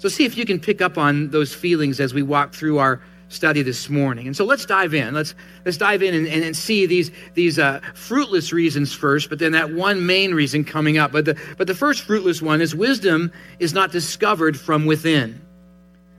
So 0.02 0.08
see 0.08 0.24
if 0.24 0.36
you 0.36 0.44
can 0.44 0.58
pick 0.58 0.82
up 0.82 0.98
on 0.98 1.30
those 1.30 1.54
feelings 1.54 2.00
as 2.00 2.12
we 2.12 2.22
walk 2.22 2.54
through 2.54 2.78
our 2.78 3.00
study 3.28 3.62
this 3.62 3.88
morning. 3.88 4.26
And 4.26 4.36
so 4.36 4.44
let's 4.44 4.66
dive 4.66 4.94
in. 4.94 5.14
Let's 5.14 5.36
let's 5.64 5.76
dive 5.76 6.02
in 6.02 6.12
and, 6.12 6.26
and, 6.26 6.42
and 6.42 6.56
see 6.56 6.86
these 6.86 7.12
these 7.34 7.56
uh, 7.56 7.78
fruitless 7.94 8.52
reasons 8.52 8.92
first, 8.92 9.30
but 9.30 9.38
then 9.38 9.52
that 9.52 9.72
one 9.72 10.04
main 10.04 10.34
reason 10.34 10.64
coming 10.64 10.98
up. 10.98 11.12
But 11.12 11.26
the 11.26 11.40
but 11.56 11.68
the 11.68 11.74
first 11.76 12.02
fruitless 12.02 12.42
one 12.42 12.60
is 12.60 12.74
wisdom 12.74 13.30
is 13.60 13.74
not 13.74 13.92
discovered 13.92 14.58
from 14.58 14.86
within. 14.86 15.40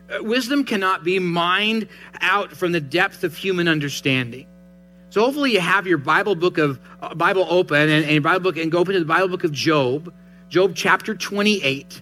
Uh, 0.09 0.23
wisdom 0.23 0.63
cannot 0.63 1.03
be 1.03 1.19
mined 1.19 1.89
out 2.21 2.53
from 2.53 2.71
the 2.71 2.79
depth 2.79 3.25
of 3.25 3.35
human 3.35 3.67
understanding. 3.67 4.47
So 5.09 5.19
hopefully 5.19 5.51
you 5.51 5.59
have 5.59 5.85
your 5.87 5.97
Bible 5.97 6.35
book 6.35 6.57
of 6.57 6.79
uh, 7.01 7.15
Bible 7.15 7.45
open 7.49 7.89
and, 7.89 8.05
and 8.05 8.23
Bible 8.23 8.39
book 8.39 8.55
and 8.55 8.71
go 8.71 8.77
open 8.77 8.93
to 8.93 9.01
the 9.01 9.05
Bible 9.05 9.27
book 9.27 9.43
of 9.43 9.51
Job, 9.51 10.13
Job 10.47 10.71
chapter 10.73 11.15
28. 11.15 12.01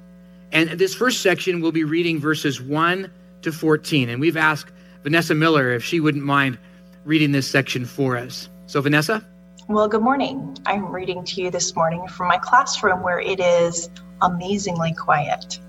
And 0.52 0.70
this 0.72 0.94
first 0.94 1.22
section 1.22 1.62
we'll 1.62 1.72
be 1.72 1.84
reading 1.84 2.20
verses 2.20 2.62
1 2.62 3.12
to 3.44 3.52
14. 3.52 4.10
And 4.10 4.20
we've 4.20 4.38
asked 4.38 4.72
Vanessa 5.04 5.34
Miller 5.34 5.72
if 5.72 5.84
she 5.84 6.00
wouldn't 6.00 6.24
mind 6.24 6.58
reading 7.06 7.32
this 7.32 7.50
section 7.50 7.86
for 7.86 8.18
us. 8.18 8.50
So, 8.68 8.82
Vanessa? 8.82 9.26
Well, 9.68 9.88
good 9.88 10.02
morning. 10.02 10.58
I'm 10.66 10.92
reading 10.92 11.24
to 11.24 11.42
you 11.42 11.50
this 11.50 11.76
morning 11.76 12.08
from 12.08 12.28
my 12.28 12.38
classroom 12.38 13.02
where 13.02 13.20
it 13.20 13.40
is 13.40 13.90
amazingly 14.22 14.94
quiet. 14.94 15.60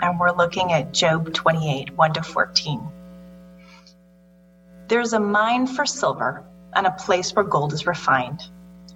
And 0.00 0.18
we're 0.18 0.32
looking 0.32 0.72
at 0.72 0.92
Job 0.92 1.32
28 1.32 1.96
1 1.96 2.12
to 2.14 2.22
14. 2.22 2.88
There's 4.88 5.12
a 5.12 5.20
mine 5.20 5.66
for 5.66 5.84
silver 5.84 6.44
and 6.74 6.86
a 6.86 6.92
place 6.92 7.34
where 7.34 7.44
gold 7.44 7.72
is 7.72 7.86
refined. 7.86 8.42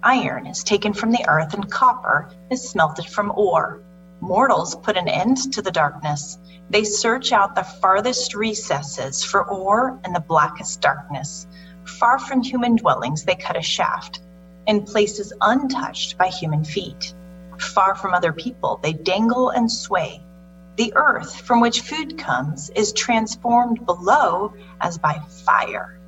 Iron 0.03 0.47
is 0.47 0.63
taken 0.63 0.93
from 0.93 1.11
the 1.11 1.23
earth 1.27 1.53
and 1.53 1.69
copper 1.69 2.29
is 2.49 2.67
smelted 2.67 3.05
from 3.05 3.31
ore. 3.35 3.81
Mortals 4.21 4.75
put 4.75 4.97
an 4.97 5.07
end 5.07 5.51
to 5.53 5.61
the 5.61 5.71
darkness 5.71 6.37
they 6.71 6.85
search 6.85 7.33
out 7.33 7.53
the 7.53 7.65
farthest 7.65 8.33
recesses 8.33 9.25
for 9.25 9.43
ore 9.43 9.99
and 10.05 10.15
the 10.15 10.21
blackest 10.21 10.79
darkness. 10.79 11.45
Far 11.83 12.17
from 12.17 12.41
human 12.41 12.77
dwellings, 12.77 13.25
they 13.25 13.35
cut 13.35 13.57
a 13.57 13.61
shaft 13.61 14.21
in 14.67 14.83
places 14.83 15.33
untouched 15.41 16.17
by 16.17 16.27
human 16.27 16.63
feet. 16.63 17.13
Far 17.59 17.95
from 17.95 18.13
other 18.13 18.31
people, 18.31 18.79
they 18.81 18.93
dangle 18.93 19.49
and 19.49 19.69
sway. 19.69 20.23
The 20.77 20.93
earth 20.95 21.41
from 21.41 21.59
which 21.59 21.81
food 21.81 22.17
comes 22.17 22.69
is 22.69 22.93
transformed 22.93 23.85
below 23.85 24.53
as 24.79 24.97
by 24.97 25.19
fire. 25.43 25.99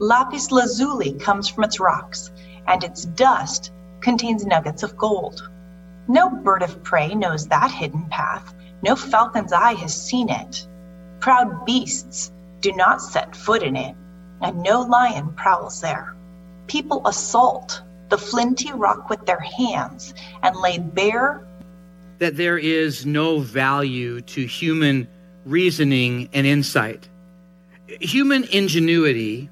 Lapis 0.00 0.52
lazuli 0.52 1.14
comes 1.14 1.48
from 1.48 1.64
its 1.64 1.80
rocks, 1.80 2.30
and 2.66 2.84
its 2.84 3.06
dust 3.06 3.72
contains 4.02 4.44
nuggets 4.44 4.82
of 4.82 4.98
gold. 4.98 5.48
No 6.08 6.30
bird 6.30 6.62
of 6.62 6.82
prey 6.82 7.14
knows 7.14 7.46
that 7.48 7.70
hidden 7.70 8.06
path, 8.10 8.54
no 8.82 8.96
falcon's 8.96 9.52
eye 9.52 9.74
has 9.74 9.94
seen 9.94 10.28
it. 10.28 10.66
Proud 11.20 11.64
beasts 11.66 12.32
do 12.60 12.72
not 12.72 13.00
set 13.00 13.36
foot 13.36 13.62
in 13.62 13.76
it, 13.76 13.94
and 14.40 14.62
no 14.62 14.80
lion 14.82 15.32
prowls 15.34 15.80
there. 15.80 16.16
People 16.66 17.06
assault 17.06 17.82
the 18.08 18.18
flinty 18.18 18.72
rock 18.72 19.08
with 19.08 19.24
their 19.26 19.40
hands 19.40 20.14
and 20.42 20.56
lay 20.56 20.78
bare 20.78 21.46
that 22.20 22.36
there 22.36 22.58
is 22.58 23.06
no 23.06 23.40
value 23.40 24.20
to 24.20 24.46
human 24.46 25.08
reasoning 25.46 26.28
and 26.32 26.46
insight. 26.46 27.08
Human 28.00 28.44
ingenuity 28.44 29.48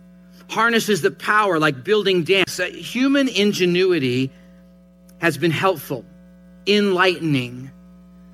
harnesses 0.51 1.01
the 1.01 1.11
power 1.11 1.59
like 1.59 1.83
building 1.83 2.23
dams. 2.23 2.61
Uh, 2.61 2.67
human 2.67 3.27
ingenuity 3.29 4.31
has 5.19 5.39
been 5.39 5.51
helpful, 5.51 6.05
enlightening, 6.69 7.71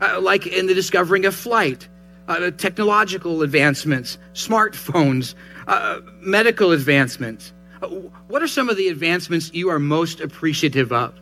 uh, 0.01 0.21
like 0.21 0.47
in 0.47 0.67
the 0.67 0.75
discovering 0.75 1.25
of 1.25 1.35
flight, 1.35 1.89
uh, 2.29 2.51
technological 2.53 3.43
advancements, 3.43 4.19
smartphones, 4.35 5.35
uh, 5.67 6.01
medical 6.21 6.73
advancements. 6.73 7.53
Uh, 7.83 7.89
what 8.29 8.43
are 8.43 8.49
some 8.49 8.69
of 8.69 8.77
the 8.77 8.89
advancements 8.89 9.53
you 9.53 9.69
are 9.69 9.79
most 9.79 10.21
appreciative 10.21 10.93
of? 10.93 11.15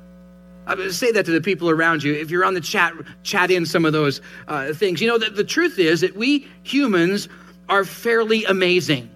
I 0.67 0.89
say 0.89 1.11
that 1.13 1.25
to 1.27 1.33
the 1.33 1.41
people 1.41 1.71
around 1.71 2.05
you. 2.05 2.15
If 2.15 2.31
you're 2.31 2.45
on 2.45 2.55
the 2.55 2.61
chat, 2.61 2.93
chat 3.25 3.51
in 3.51 3.67
some 3.67 3.85
of 3.85 3.93
those 3.93 4.21
uh, 4.47 4.73
things. 4.73 5.01
You 5.01 5.09
know, 5.09 5.19
the, 5.19 5.31
the 5.31 5.45
truth 5.45 5.79
is 5.79 6.01
that 6.03 6.17
we 6.17 6.47
humans 6.63 7.29
are 7.69 7.85
fairly 7.85 8.45
amazing. 8.45 9.11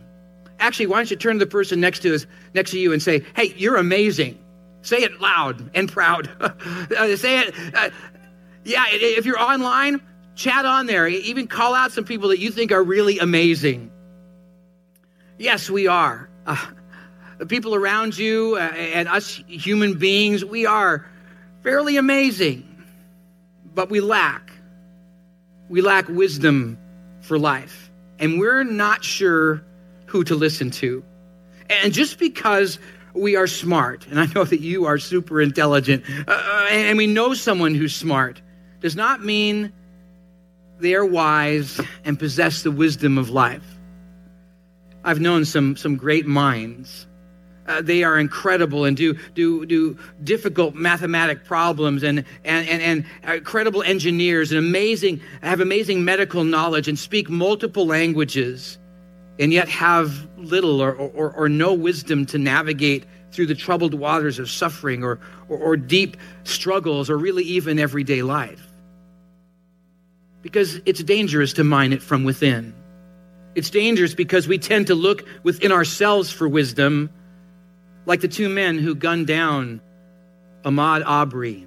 Actually, 0.59 0.87
why 0.87 0.97
don't 0.97 1.11
you 1.11 1.17
turn 1.17 1.35
to 1.35 1.45
the 1.45 1.51
person 1.51 1.81
next 1.81 2.01
to 2.01 2.15
us, 2.15 2.27
next 2.55 2.73
to 2.73 2.79
you, 2.79 2.93
and 2.93 3.01
say, 3.01 3.25
"Hey, 3.37 3.55
you're 3.57 3.77
amazing." 3.77 4.39
Say 4.87 4.99
it 4.99 5.21
loud 5.21 5.71
and 5.75 5.91
proud. 5.91 6.31
uh, 6.41 7.17
say 7.17 7.41
it. 7.41 7.55
Uh, 7.75 7.91
yeah, 8.63 8.85
if 8.89 9.27
you're 9.27 9.41
online, 9.41 10.01
chat 10.37 10.65
on 10.65 10.87
there. 10.87 11.09
Even 11.09 11.49
call 11.49 11.75
out 11.75 11.91
some 11.91 12.05
people 12.05 12.29
that 12.29 12.39
you 12.39 12.53
think 12.53 12.71
are 12.71 12.85
really 12.85 13.19
amazing. 13.19 13.91
Yes, 15.39 15.69
we 15.69 15.89
are. 15.89 16.31
Uh, 16.47 16.65
the 17.39 17.47
people 17.47 17.75
around 17.75 18.17
you 18.17 18.55
uh, 18.55 18.61
and 18.61 19.09
us 19.09 19.43
human 19.49 19.99
beings, 19.99 20.45
we 20.45 20.67
are 20.67 21.05
fairly 21.65 21.97
amazing, 21.97 22.85
but 23.75 23.91
we 23.91 23.99
lack. 23.99 24.53
We 25.69 25.81
lack 25.81 26.09
wisdom 26.09 26.79
for 27.23 27.41
life. 27.41 27.91
And 28.21 28.39
we're 28.39 28.63
not 28.63 29.03
sure 29.03 29.65
who 30.07 30.23
to 30.23 30.37
listen 30.37 30.71
to. 30.71 31.03
And 31.69 31.93
just 31.93 32.21
because 32.21 32.79
we 33.17 33.37
are 33.37 33.47
smart, 33.47 34.07
and 34.09 34.21
I 34.21 34.27
know 34.27 34.45
that 34.45 34.61
you 34.61 34.85
are 34.87 34.99
super 34.99 35.41
intelligent, 35.41 36.05
uh, 36.29 36.33
uh 36.33 36.67
and 36.71 36.99
we 36.99 37.07
know 37.07 37.35
someone 37.35 37.75
who's 37.75 37.95
smart, 37.95 38.41
does 38.81 38.97
not 38.97 39.25
mean 39.25 39.73
they 40.79 40.95
are 40.95 41.05
wise 41.05 41.81
and 42.05 42.19
possess 42.19 42.63
the 42.63 42.71
wisdom 42.71 43.17
of 43.19 43.31
life. 43.31 43.65
I've 45.05 45.21
known 45.21 45.45
some, 45.45 45.77
some 45.77 45.97
great 45.97 46.27
minds. 46.27 47.07
Uh, 47.67 47.81
they 47.83 48.05
are 48.05 48.19
incredible 48.19 48.85
and 48.85 48.97
do, 48.97 49.15
do, 49.35 49.67
do 49.67 49.99
difficult 50.23 50.75
mathematic 50.75 51.45
problems 51.45 52.03
and, 52.03 52.25
and, 52.45 52.69
and, 52.69 52.83
and 52.83 53.37
incredible 53.37 53.83
engineers 53.83 54.53
and 54.53 54.59
amazing, 54.59 55.21
have 55.43 55.61
amazing 55.61 56.05
medical 56.05 56.45
knowledge 56.45 56.87
and 56.87 56.99
speak 56.99 57.29
multiple 57.29 57.87
languages 57.87 58.79
and 59.39 59.53
yet 59.53 59.69
have 59.69 60.27
little 60.39 60.81
or, 60.81 60.95
or, 60.95 61.31
or 61.33 61.49
no 61.49 61.75
wisdom 61.75 62.27
to 62.27 62.39
navigate 62.39 63.05
through 63.33 63.47
the 63.47 63.55
troubled 63.55 63.95
waters 63.95 64.39
of 64.39 64.51
suffering 64.51 65.05
or, 65.05 65.19
or, 65.49 65.59
or 65.59 65.77
deep 65.77 66.17
struggles 66.45 67.11
or 67.11 67.19
really 67.19 67.45
even 67.45 67.79
everyday 67.79 68.23
life 68.23 68.67
because 70.47 70.81
it's 70.87 71.03
dangerous 71.03 71.55
to 71.55 71.65
mine 71.65 71.93
it 71.93 72.01
from 72.01 72.23
within. 72.23 72.73
It's 73.57 73.69
dangerous 73.69 74.15
because 74.15 74.47
we 74.47 74.59
tend 74.59 74.87
to 74.87 74.95
look 74.95 75.27
within 75.43 75.73
ourselves 75.73 76.31
for 76.31 76.47
wisdom, 76.47 77.11
like 78.05 78.21
the 78.21 78.29
two 78.29 78.49
men 78.49 78.79
who 78.79 78.95
gunned 78.95 79.27
down 79.27 79.81
Ahmaud 80.63 81.03
Arbery. 81.05 81.67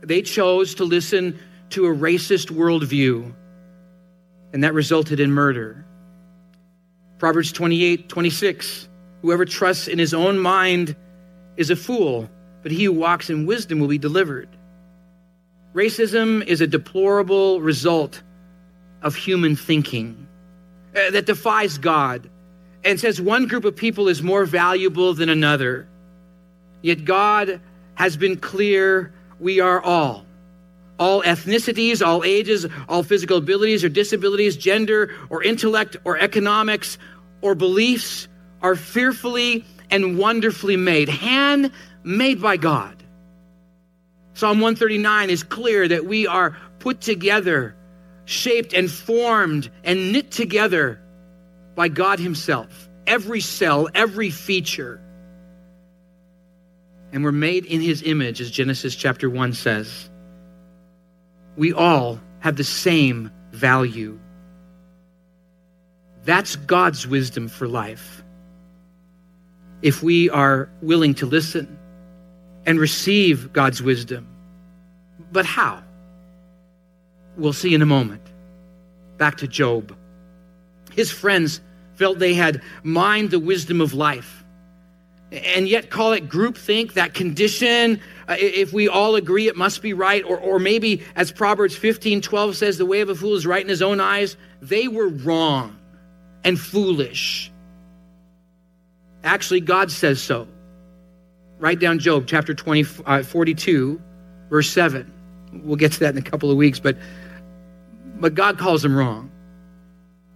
They 0.00 0.22
chose 0.22 0.76
to 0.76 0.84
listen 0.84 1.40
to 1.70 1.86
a 1.86 1.92
racist 1.92 2.52
worldview, 2.52 3.34
and 4.52 4.62
that 4.62 4.74
resulted 4.74 5.18
in 5.18 5.32
murder. 5.32 5.84
Proverbs 7.24 7.52
28 7.52 8.10
26 8.10 8.86
Whoever 9.22 9.46
trusts 9.46 9.88
in 9.88 9.98
his 9.98 10.12
own 10.12 10.38
mind 10.38 10.94
is 11.56 11.70
a 11.70 11.74
fool, 11.74 12.28
but 12.62 12.70
he 12.70 12.84
who 12.84 12.92
walks 12.92 13.30
in 13.30 13.46
wisdom 13.46 13.80
will 13.80 13.88
be 13.88 13.96
delivered. 13.96 14.50
Racism 15.72 16.44
is 16.44 16.60
a 16.60 16.66
deplorable 16.66 17.62
result 17.62 18.22
of 19.00 19.16
human 19.16 19.56
thinking 19.56 20.28
uh, 20.94 21.12
that 21.12 21.24
defies 21.24 21.78
God 21.78 22.28
and 22.84 23.00
says 23.00 23.22
one 23.22 23.48
group 23.48 23.64
of 23.64 23.74
people 23.74 24.08
is 24.08 24.22
more 24.22 24.44
valuable 24.44 25.14
than 25.14 25.30
another. 25.30 25.88
Yet 26.82 27.06
God 27.06 27.58
has 27.94 28.18
been 28.18 28.36
clear 28.36 29.14
we 29.40 29.60
are 29.60 29.80
all. 29.80 30.26
All 30.96 31.22
ethnicities, 31.22 32.06
all 32.06 32.22
ages, 32.22 32.66
all 32.88 33.02
physical 33.02 33.38
abilities 33.38 33.82
or 33.82 33.88
disabilities, 33.88 34.56
gender 34.56 35.12
or 35.28 35.42
intellect 35.42 35.96
or 36.04 36.18
economics 36.18 36.98
or 37.44 37.54
beliefs 37.54 38.26
are 38.62 38.74
fearfully 38.74 39.66
and 39.90 40.18
wonderfully 40.18 40.78
made, 40.78 41.10
hand 41.10 41.70
made 42.02 42.40
by 42.40 42.56
God. 42.56 43.04
Psalm 44.32 44.60
139 44.60 45.28
is 45.28 45.42
clear 45.42 45.86
that 45.86 46.06
we 46.06 46.26
are 46.26 46.56
put 46.78 47.02
together, 47.02 47.76
shaped 48.24 48.72
and 48.72 48.90
formed 48.90 49.70
and 49.84 50.10
knit 50.10 50.30
together 50.30 50.98
by 51.74 51.88
God 51.88 52.18
Himself. 52.18 52.88
Every 53.06 53.42
cell, 53.42 53.90
every 53.94 54.30
feature. 54.30 54.98
And 57.12 57.22
we're 57.22 57.30
made 57.30 57.66
in 57.66 57.82
His 57.82 58.02
image, 58.02 58.40
as 58.40 58.50
Genesis 58.50 58.96
chapter 58.96 59.28
1 59.28 59.52
says. 59.52 60.08
We 61.58 61.74
all 61.74 62.18
have 62.40 62.56
the 62.56 62.64
same 62.64 63.30
value. 63.52 64.18
That's 66.24 66.56
God's 66.56 67.06
wisdom 67.06 67.48
for 67.48 67.68
life. 67.68 68.22
If 69.82 70.02
we 70.02 70.30
are 70.30 70.70
willing 70.80 71.14
to 71.16 71.26
listen 71.26 71.78
and 72.64 72.80
receive 72.80 73.52
God's 73.52 73.82
wisdom. 73.82 74.26
But 75.32 75.44
how? 75.44 75.82
We'll 77.36 77.52
see 77.52 77.74
in 77.74 77.82
a 77.82 77.86
moment. 77.86 78.22
Back 79.18 79.36
to 79.38 79.48
Job. 79.48 79.94
His 80.94 81.10
friends 81.10 81.60
felt 81.94 82.18
they 82.18 82.34
had 82.34 82.62
mined 82.82 83.30
the 83.30 83.38
wisdom 83.38 83.80
of 83.80 83.92
life 83.92 84.44
and 85.30 85.68
yet 85.68 85.90
call 85.90 86.12
it 86.12 86.28
groupthink, 86.28 86.92
that 86.92 87.12
condition. 87.12 88.00
Uh, 88.28 88.36
if 88.38 88.72
we 88.72 88.88
all 88.88 89.16
agree 89.16 89.48
it 89.48 89.56
must 89.56 89.82
be 89.82 89.92
right, 89.92 90.24
or, 90.24 90.38
or 90.38 90.58
maybe 90.60 91.02
as 91.16 91.32
Proverbs 91.32 91.76
15 91.76 92.20
12 92.20 92.56
says, 92.56 92.78
the 92.78 92.86
way 92.86 93.00
of 93.00 93.08
a 93.08 93.14
fool 93.14 93.34
is 93.34 93.46
right 93.46 93.62
in 93.62 93.68
his 93.68 93.82
own 93.82 94.00
eyes, 94.00 94.36
they 94.62 94.86
were 94.86 95.08
wrong 95.08 95.76
and 96.44 96.60
foolish. 96.60 97.50
Actually, 99.24 99.60
God 99.60 99.90
says 99.90 100.20
so. 100.20 100.46
Write 101.58 101.80
down 101.80 101.98
Job 101.98 102.24
chapter 102.26 102.54
20, 102.54 102.84
uh, 103.06 103.22
42, 103.22 104.00
verse 104.50 104.70
7. 104.70 105.10
We'll 105.62 105.76
get 105.76 105.92
to 105.92 106.00
that 106.00 106.14
in 106.14 106.18
a 106.18 106.22
couple 106.22 106.50
of 106.50 106.56
weeks, 106.56 106.78
but, 106.78 106.96
but 108.16 108.34
God 108.34 108.58
calls 108.58 108.82
them 108.82 108.94
wrong. 108.94 109.30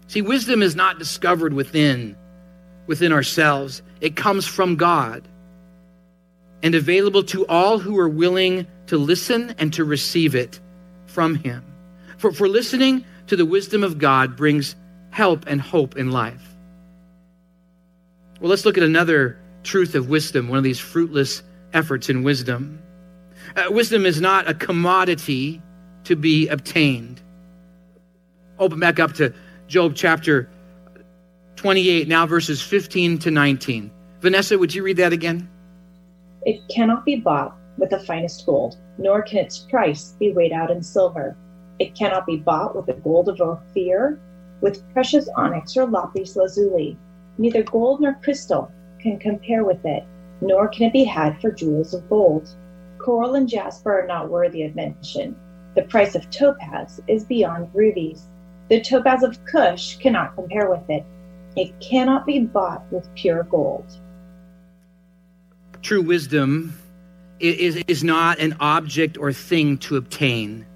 See, 0.06 0.22
wisdom 0.22 0.62
is 0.62 0.74
not 0.74 0.98
discovered 0.98 1.52
within, 1.52 2.16
within 2.86 3.12
ourselves. 3.12 3.82
It 4.00 4.16
comes 4.16 4.46
from 4.46 4.76
God 4.76 5.28
and 6.62 6.74
available 6.74 7.22
to 7.24 7.46
all 7.46 7.78
who 7.78 7.98
are 7.98 8.08
willing 8.08 8.66
to 8.86 8.96
listen 8.96 9.54
and 9.58 9.72
to 9.74 9.84
receive 9.84 10.34
it 10.34 10.58
from 11.06 11.34
Him. 11.34 11.64
For, 12.16 12.32
for 12.32 12.48
listening 12.48 13.04
to 13.26 13.36
the 13.36 13.44
wisdom 13.44 13.84
of 13.84 13.98
God 13.98 14.36
brings 14.36 14.74
help 15.18 15.46
and 15.48 15.60
hope 15.60 15.96
in 15.96 16.12
life. 16.12 16.54
Well, 18.40 18.50
let's 18.50 18.64
look 18.64 18.78
at 18.78 18.84
another 18.84 19.36
truth 19.64 19.96
of 19.96 20.08
wisdom, 20.08 20.46
one 20.46 20.58
of 20.58 20.62
these 20.62 20.78
fruitless 20.78 21.42
efforts 21.72 22.08
in 22.08 22.22
wisdom. 22.22 22.80
Uh, 23.56 23.64
wisdom 23.70 24.06
is 24.06 24.20
not 24.20 24.48
a 24.48 24.54
commodity 24.54 25.60
to 26.04 26.14
be 26.14 26.46
obtained. 26.46 27.20
Open 28.60 28.78
back 28.78 29.00
up 29.00 29.14
to 29.14 29.34
Job 29.66 29.96
chapter 29.96 30.48
28, 31.56 32.06
now 32.06 32.24
verses 32.24 32.62
15 32.62 33.18
to 33.18 33.32
19. 33.32 33.90
Vanessa, 34.20 34.56
would 34.56 34.72
you 34.72 34.84
read 34.84 34.98
that 34.98 35.12
again? 35.12 35.50
It 36.42 36.60
cannot 36.72 37.04
be 37.04 37.16
bought 37.16 37.56
with 37.76 37.90
the 37.90 37.98
finest 37.98 38.46
gold, 38.46 38.76
nor 38.98 39.22
can 39.22 39.38
its 39.38 39.58
price 39.58 40.14
be 40.20 40.30
weighed 40.30 40.52
out 40.52 40.70
in 40.70 40.80
silver. 40.80 41.36
It 41.80 41.96
cannot 41.96 42.24
be 42.24 42.36
bought 42.36 42.76
with 42.76 42.86
the 42.86 42.94
gold 42.94 43.28
of 43.28 43.40
Ophir, 43.40 44.20
with 44.60 44.88
precious 44.92 45.28
onyx 45.36 45.76
or 45.76 45.86
lapis 45.86 46.36
lazuli. 46.36 46.96
Neither 47.38 47.62
gold 47.62 48.00
nor 48.00 48.14
crystal 48.22 48.70
can 49.00 49.18
compare 49.18 49.64
with 49.64 49.84
it, 49.84 50.04
nor 50.40 50.68
can 50.68 50.86
it 50.86 50.92
be 50.92 51.04
had 51.04 51.40
for 51.40 51.50
jewels 51.50 51.94
of 51.94 52.08
gold. 52.08 52.54
Coral 52.98 53.34
and 53.34 53.48
jasper 53.48 54.02
are 54.02 54.06
not 54.06 54.30
worthy 54.30 54.64
of 54.64 54.74
mention. 54.74 55.36
The 55.74 55.82
price 55.82 56.14
of 56.14 56.28
topaz 56.30 57.00
is 57.06 57.24
beyond 57.24 57.70
rubies. 57.72 58.26
The 58.68 58.80
topaz 58.80 59.22
of 59.22 59.38
Cush 59.44 59.96
cannot 59.98 60.34
compare 60.34 60.68
with 60.68 60.88
it. 60.90 61.04
It 61.56 61.78
cannot 61.80 62.26
be 62.26 62.40
bought 62.40 62.84
with 62.92 63.08
pure 63.14 63.44
gold. 63.44 63.98
True 65.82 66.02
wisdom 66.02 66.76
is, 67.40 67.76
is 67.88 68.02
not 68.02 68.38
an 68.40 68.56
object 68.60 69.16
or 69.16 69.32
thing 69.32 69.78
to 69.78 69.96
obtain. 69.96 70.66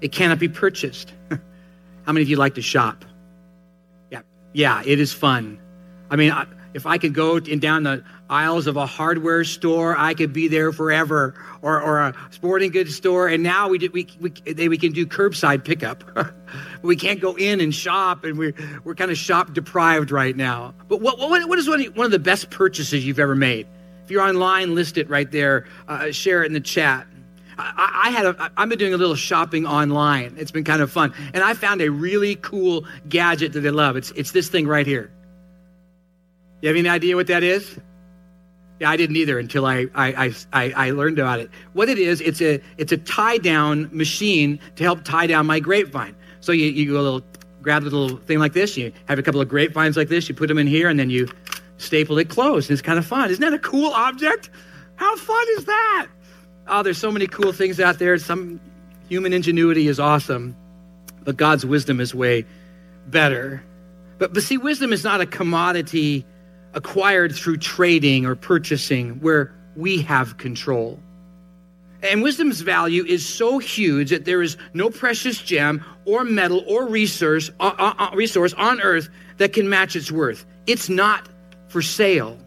It 0.00 0.12
cannot 0.12 0.38
be 0.38 0.48
purchased. 0.48 1.12
How 2.08 2.14
many 2.14 2.22
of 2.22 2.30
you 2.30 2.36
like 2.36 2.54
to 2.54 2.62
shop? 2.62 3.04
Yeah, 4.10 4.22
yeah, 4.54 4.82
it 4.86 4.98
is 4.98 5.12
fun. 5.12 5.60
I 6.08 6.16
mean, 6.16 6.32
if 6.72 6.86
I 6.86 6.96
could 6.96 7.12
go 7.12 7.36
in 7.36 7.58
down 7.58 7.82
the 7.82 8.02
aisles 8.30 8.66
of 8.66 8.78
a 8.78 8.86
hardware 8.86 9.44
store, 9.44 9.94
I 9.94 10.14
could 10.14 10.32
be 10.32 10.48
there 10.48 10.72
forever, 10.72 11.34
or, 11.60 11.82
or 11.82 11.98
a 11.98 12.14
sporting 12.30 12.70
goods 12.70 12.96
store. 12.96 13.28
And 13.28 13.42
now 13.42 13.68
we, 13.68 13.90
we, 13.92 14.08
we, 14.20 14.32
we 14.68 14.78
can 14.78 14.92
do 14.92 15.04
curbside 15.04 15.66
pickup. 15.66 16.02
we 16.82 16.96
can't 16.96 17.20
go 17.20 17.36
in 17.36 17.60
and 17.60 17.74
shop, 17.74 18.24
and 18.24 18.38
we're, 18.38 18.54
we're 18.84 18.94
kind 18.94 19.10
of 19.10 19.18
shop 19.18 19.52
deprived 19.52 20.10
right 20.10 20.34
now. 20.34 20.72
But 20.88 21.02
what, 21.02 21.18
what, 21.18 21.46
what 21.46 21.58
is 21.58 21.68
one 21.68 22.06
of 22.06 22.10
the 22.10 22.18
best 22.18 22.48
purchases 22.48 23.04
you've 23.04 23.20
ever 23.20 23.34
made? 23.34 23.66
If 24.04 24.10
you're 24.10 24.22
online, 24.26 24.74
list 24.74 24.96
it 24.96 25.10
right 25.10 25.30
there. 25.30 25.66
Uh, 25.88 26.10
share 26.10 26.42
it 26.42 26.46
in 26.46 26.54
the 26.54 26.60
chat. 26.60 27.06
I, 27.58 28.02
I 28.06 28.10
had 28.10 28.26
a, 28.26 28.52
I've 28.56 28.68
been 28.68 28.78
doing 28.78 28.94
a 28.94 28.96
little 28.96 29.16
shopping 29.16 29.66
online. 29.66 30.34
It's 30.38 30.50
been 30.50 30.64
kind 30.64 30.80
of 30.80 30.90
fun, 30.90 31.12
and 31.34 31.42
I 31.42 31.54
found 31.54 31.82
a 31.82 31.90
really 31.90 32.36
cool 32.36 32.86
gadget 33.08 33.52
that 33.54 33.66
I 33.66 33.70
love. 33.70 33.96
It's 33.96 34.10
it's 34.12 34.32
this 34.32 34.48
thing 34.48 34.66
right 34.66 34.86
here. 34.86 35.10
You 36.60 36.68
have 36.68 36.76
any 36.76 36.88
idea 36.88 37.16
what 37.16 37.28
that 37.28 37.42
is? 37.42 37.78
Yeah, 38.80 38.90
I 38.90 38.96
didn't 38.96 39.16
either 39.16 39.38
until 39.38 39.66
I, 39.66 39.86
I, 39.94 40.32
I, 40.52 40.72
I 40.76 40.90
learned 40.90 41.18
about 41.18 41.40
it. 41.40 41.50
What 41.72 41.88
it 41.88 41.98
is, 41.98 42.20
it's 42.20 42.40
a, 42.40 42.60
it's 42.76 42.92
a 42.92 42.96
tie 42.96 43.38
down 43.38 43.88
machine 43.92 44.60
to 44.76 44.84
help 44.84 45.02
tie 45.04 45.26
down 45.26 45.46
my 45.46 45.58
grapevine. 45.58 46.14
So 46.40 46.52
you, 46.52 46.66
you 46.66 46.92
go 46.92 47.00
a 47.00 47.02
little, 47.02 47.22
grab 47.60 47.82
a 47.82 47.84
little 47.84 48.18
thing 48.18 48.38
like 48.38 48.52
this, 48.52 48.76
you 48.76 48.92
have 49.06 49.18
a 49.18 49.22
couple 49.22 49.40
of 49.40 49.48
grapevines 49.48 49.96
like 49.96 50.08
this, 50.08 50.28
you 50.28 50.34
put 50.34 50.46
them 50.46 50.58
in 50.58 50.68
here, 50.68 50.88
and 50.88 50.98
then 50.98 51.10
you 51.10 51.28
staple 51.78 52.18
it 52.18 52.28
closed. 52.28 52.70
And 52.70 52.78
it's 52.78 52.86
kind 52.86 52.98
of 52.98 53.06
fun. 53.06 53.30
Isn't 53.30 53.42
that 53.42 53.52
a 53.52 53.58
cool 53.58 53.92
object? 53.92 54.50
How 54.94 55.16
fun 55.16 55.46
is 55.56 55.64
that? 55.64 56.06
Oh, 56.68 56.82
there's 56.82 56.98
so 56.98 57.10
many 57.10 57.26
cool 57.26 57.52
things 57.52 57.80
out 57.80 57.98
there. 57.98 58.18
Some 58.18 58.60
human 59.08 59.32
ingenuity 59.32 59.88
is 59.88 59.98
awesome, 59.98 60.56
but 61.24 61.36
God's 61.36 61.64
wisdom 61.64 62.00
is 62.00 62.14
way 62.14 62.44
better. 63.06 63.62
But, 64.18 64.34
but 64.34 64.42
see, 64.42 64.58
wisdom 64.58 64.92
is 64.92 65.04
not 65.04 65.20
a 65.20 65.26
commodity 65.26 66.26
acquired 66.74 67.34
through 67.34 67.56
trading 67.56 68.26
or 68.26 68.34
purchasing 68.36 69.20
where 69.20 69.54
we 69.76 70.02
have 70.02 70.36
control. 70.36 71.00
And 72.02 72.22
wisdom's 72.22 72.60
value 72.60 73.04
is 73.04 73.26
so 73.26 73.58
huge 73.58 74.10
that 74.10 74.24
there 74.24 74.42
is 74.42 74.56
no 74.72 74.90
precious 74.90 75.38
gem 75.38 75.84
or 76.04 76.22
metal 76.22 76.62
or 76.66 76.86
resource, 76.86 77.50
uh, 77.58 77.74
uh, 77.76 77.94
uh, 77.98 78.10
resource 78.14 78.52
on 78.54 78.80
earth 78.80 79.08
that 79.38 79.52
can 79.52 79.68
match 79.68 79.96
its 79.96 80.12
worth. 80.12 80.46
It's 80.66 80.88
not 80.88 81.28
for 81.68 81.82
sale. 81.82 82.38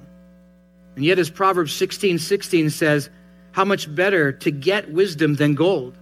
And 0.95 1.03
yet, 1.03 1.19
as 1.19 1.29
Proverbs 1.29 1.73
16 1.73 2.19
16 2.19 2.69
says, 2.69 3.09
how 3.51 3.65
much 3.65 3.93
better 3.93 4.31
to 4.31 4.51
get 4.51 4.91
wisdom 4.91 5.35
than 5.35 5.55
gold? 5.55 5.97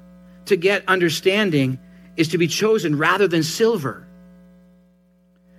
To 0.45 0.55
get 0.55 0.83
understanding 0.88 1.79
is 2.15 2.29
to 2.29 2.38
be 2.38 2.47
chosen 2.47 2.97
rather 2.97 3.27
than 3.27 3.43
silver. 3.43 4.07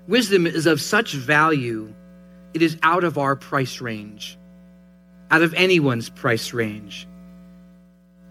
Wisdom 0.07 0.47
is 0.47 0.67
of 0.67 0.81
such 0.81 1.15
value 1.15 1.95
it 2.53 2.63
is 2.63 2.77
out 2.83 3.05
of 3.05 3.17
our 3.17 3.37
price 3.37 3.81
range, 3.81 4.39
out 5.31 5.43
of 5.43 5.55
anyone's 5.55 6.09
price 6.09 6.53
range. 6.53 7.07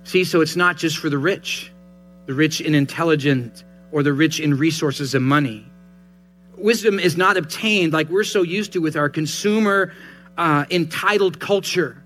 See, 0.04 0.24
so 0.24 0.42
it's 0.42 0.56
not 0.56 0.78
just 0.78 0.98
for 0.98 1.10
the 1.10 1.18
rich, 1.18 1.72
the 2.26 2.34
rich 2.34 2.62
in 2.62 2.76
intelligence 2.76 3.64
or 3.92 4.04
the 4.04 4.14
rich 4.14 4.40
in 4.40 4.58
resources 4.58 5.16
and 5.16 5.24
money. 5.24 5.66
Wisdom 6.58 7.00
is 7.00 7.16
not 7.16 7.38
obtained 7.38 7.94
like 7.94 8.10
we're 8.10 8.24
so 8.24 8.42
used 8.42 8.74
to 8.74 8.80
with 8.80 8.98
our 8.98 9.10
consumer 9.10 9.94
uh, 10.38 10.66
entitled 10.70 11.40
culture. 11.40 12.04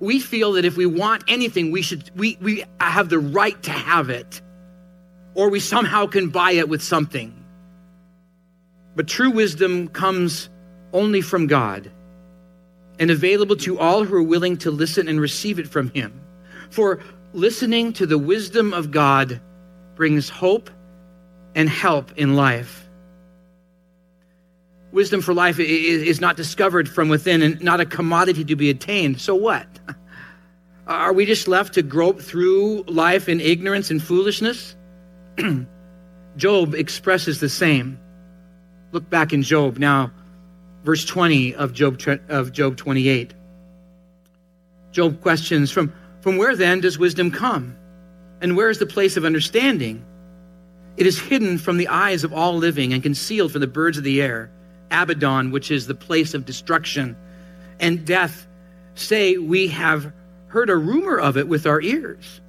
We 0.00 0.20
feel 0.20 0.52
that 0.54 0.64
if 0.64 0.76
we 0.76 0.86
want 0.86 1.24
anything, 1.28 1.72
we 1.72 1.82
should 1.82 2.10
we, 2.16 2.38
we 2.42 2.64
have 2.80 3.08
the 3.10 3.20
right 3.20 3.62
to 3.64 3.70
have 3.70 4.10
it, 4.10 4.42
or 5.34 5.50
we 5.50 5.60
somehow 5.60 6.06
can 6.06 6.30
buy 6.30 6.52
it 6.52 6.68
with 6.68 6.82
something. 6.82 7.34
But 8.96 9.08
true 9.08 9.30
wisdom 9.30 9.88
comes 9.88 10.50
only 10.92 11.22
from 11.22 11.46
God. 11.48 11.90
and 12.98 13.10
available 13.10 13.56
to 13.56 13.78
all 13.78 14.04
who 14.04 14.14
are 14.16 14.22
willing 14.22 14.58
to 14.58 14.70
listen 14.70 15.08
and 15.08 15.20
receive 15.20 15.58
it 15.58 15.68
from 15.68 15.90
Him. 15.90 16.20
For 16.70 17.00
listening 17.32 17.94
to 17.94 18.06
the 18.06 18.18
wisdom 18.18 18.74
of 18.74 18.90
God 18.90 19.40
brings 19.96 20.28
hope 20.28 20.70
and 21.54 21.68
help 21.68 22.12
in 22.18 22.36
life. 22.36 22.89
Wisdom 24.92 25.22
for 25.22 25.32
life 25.32 25.60
is 25.60 26.20
not 26.20 26.36
discovered 26.36 26.88
from 26.88 27.08
within 27.08 27.42
and 27.42 27.62
not 27.62 27.80
a 27.80 27.86
commodity 27.86 28.44
to 28.44 28.56
be 28.56 28.70
attained. 28.70 29.20
So 29.20 29.34
what? 29.34 29.66
Are 30.86 31.12
we 31.12 31.26
just 31.26 31.46
left 31.46 31.74
to 31.74 31.82
grope 31.82 32.20
through 32.20 32.82
life 32.88 33.28
in 33.28 33.40
ignorance 33.40 33.92
and 33.92 34.02
foolishness? 34.02 34.74
Job 36.36 36.74
expresses 36.74 37.38
the 37.38 37.48
same. 37.48 38.00
Look 38.90 39.08
back 39.08 39.32
in 39.32 39.42
Job 39.42 39.78
now, 39.78 40.10
verse 40.82 41.04
20 41.04 41.54
of 41.54 41.72
Job, 41.72 42.00
of 42.28 42.52
Job 42.52 42.76
28. 42.76 43.34
Job 44.90 45.20
questions 45.20 45.70
from, 45.70 45.92
from 46.20 46.36
where 46.36 46.56
then 46.56 46.80
does 46.80 46.98
wisdom 46.98 47.30
come? 47.30 47.76
And 48.40 48.56
where 48.56 48.70
is 48.70 48.78
the 48.78 48.86
place 48.86 49.16
of 49.16 49.24
understanding? 49.24 50.04
It 50.96 51.06
is 51.06 51.20
hidden 51.20 51.58
from 51.58 51.76
the 51.76 51.88
eyes 51.88 52.24
of 52.24 52.32
all 52.32 52.56
living 52.56 52.92
and 52.92 53.02
concealed 53.02 53.52
from 53.52 53.60
the 53.60 53.68
birds 53.68 53.96
of 53.96 54.02
the 54.02 54.20
air. 54.20 54.50
Abaddon, 54.90 55.50
which 55.50 55.70
is 55.70 55.86
the 55.86 55.94
place 55.94 56.34
of 56.34 56.44
destruction, 56.44 57.16
and 57.78 58.04
death 58.04 58.46
say, 58.94 59.38
We 59.38 59.68
have 59.68 60.12
heard 60.48 60.70
a 60.70 60.76
rumor 60.76 61.18
of 61.18 61.36
it 61.36 61.48
with 61.48 61.66
our 61.66 61.80
ears. 61.80 62.40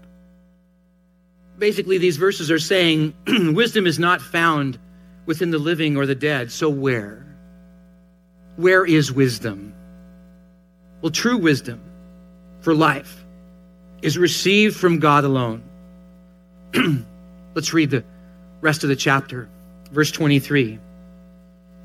Basically, 1.58 1.98
these 1.98 2.18
verses 2.18 2.50
are 2.50 2.60
saying 2.60 3.14
wisdom 3.28 3.86
is 3.86 4.00
not 4.00 4.22
found 4.22 4.80
within 5.26 5.52
the 5.52 5.60
living 5.60 5.98
or 5.98 6.06
the 6.06 6.16
dead. 6.16 6.52
So, 6.52 6.70
where? 6.70 7.26
Where 8.56 8.86
is 8.86 9.12
wisdom? 9.12 9.74
Well, 11.02 11.12
true 11.12 11.38
wisdom 11.38 11.82
for 12.62 12.74
life 12.74 13.24
is 14.02 14.18
received 14.18 14.76
from 14.76 15.00
God 15.00 15.24
alone. 15.24 15.64
Let's 17.56 17.74
read 17.74 17.92
the 17.92 18.04
rest 18.62 18.84
of 18.84 18.90
the 18.90 18.96
chapter. 18.96 19.50
Verse 19.92 20.12
23. 20.12 20.80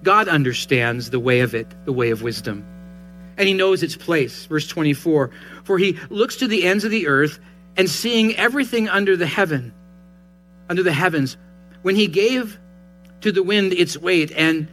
God 0.06 0.28
understands 0.28 1.10
the 1.10 1.18
way 1.18 1.40
of 1.40 1.52
it, 1.52 1.66
the 1.84 1.92
way 1.92 2.10
of 2.10 2.22
wisdom, 2.22 2.64
and 3.36 3.48
he 3.48 3.54
knows 3.54 3.82
its 3.82 3.96
place. 3.96 4.46
Verse 4.46 4.68
24. 4.68 5.32
For 5.64 5.78
he 5.78 5.98
looks 6.10 6.36
to 6.36 6.46
the 6.46 6.62
ends 6.62 6.84
of 6.84 6.92
the 6.92 7.08
earth 7.08 7.40
and 7.76 7.90
seeing 7.90 8.36
everything 8.36 8.88
under 8.88 9.16
the 9.16 9.26
heaven, 9.26 9.74
under 10.68 10.84
the 10.84 10.92
heavens, 10.92 11.36
when 11.82 11.96
he 11.96 12.06
gave 12.06 12.56
to 13.22 13.32
the 13.32 13.42
wind 13.42 13.72
its 13.72 13.98
weight 13.98 14.30
and 14.30 14.68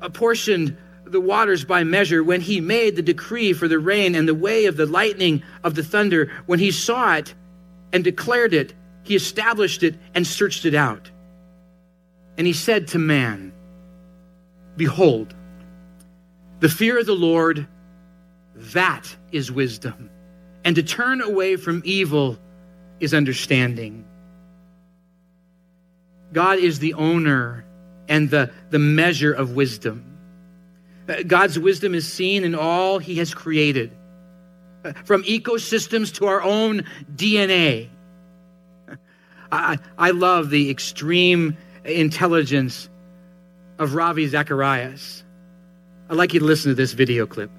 apportioned 0.00 0.76
the 1.04 1.20
waters 1.20 1.64
by 1.64 1.82
measure, 1.82 2.22
when 2.22 2.40
he 2.40 2.60
made 2.60 2.94
the 2.94 3.02
decree 3.02 3.52
for 3.52 3.66
the 3.66 3.80
rain 3.80 4.14
and 4.14 4.28
the 4.28 4.36
way 4.36 4.66
of 4.66 4.76
the 4.76 4.86
lightning 4.86 5.42
of 5.64 5.74
the 5.74 5.82
thunder, 5.82 6.30
when 6.46 6.60
he 6.60 6.70
saw 6.70 7.16
it 7.16 7.34
and 7.92 8.04
declared 8.04 8.54
it, 8.54 8.72
he 9.02 9.16
established 9.16 9.82
it 9.82 9.96
and 10.14 10.24
searched 10.24 10.64
it 10.64 10.76
out. 10.76 11.10
And 12.38 12.46
he 12.46 12.52
said 12.52 12.86
to 12.88 13.00
man, 13.00 13.52
Behold, 14.80 15.34
the 16.60 16.68
fear 16.70 16.98
of 16.98 17.04
the 17.04 17.12
Lord, 17.12 17.68
that 18.54 19.14
is 19.30 19.52
wisdom. 19.52 20.08
And 20.64 20.74
to 20.74 20.82
turn 20.82 21.20
away 21.20 21.56
from 21.56 21.82
evil 21.84 22.38
is 22.98 23.12
understanding. 23.12 24.06
God 26.32 26.60
is 26.60 26.78
the 26.78 26.94
owner 26.94 27.66
and 28.08 28.30
the, 28.30 28.52
the 28.70 28.78
measure 28.78 29.34
of 29.34 29.54
wisdom. 29.54 30.16
Uh, 31.06 31.24
God's 31.26 31.58
wisdom 31.58 31.94
is 31.94 32.10
seen 32.10 32.42
in 32.42 32.54
all 32.54 32.98
he 32.98 33.16
has 33.16 33.34
created, 33.34 33.94
uh, 34.82 34.94
from 35.04 35.24
ecosystems 35.24 36.14
to 36.14 36.26
our 36.26 36.40
own 36.40 36.86
DNA. 37.14 37.90
I, 39.52 39.78
I 39.98 40.12
love 40.12 40.48
the 40.48 40.70
extreme 40.70 41.58
intelligence 41.84 42.88
of 43.80 43.94
Ravi 43.94 44.28
Zacharias. 44.28 45.24
I'd 46.10 46.16
like 46.18 46.34
you 46.34 46.40
to 46.40 46.44
listen 46.44 46.70
to 46.70 46.74
this 46.74 46.92
video 46.92 47.26
clip. 47.26 47.50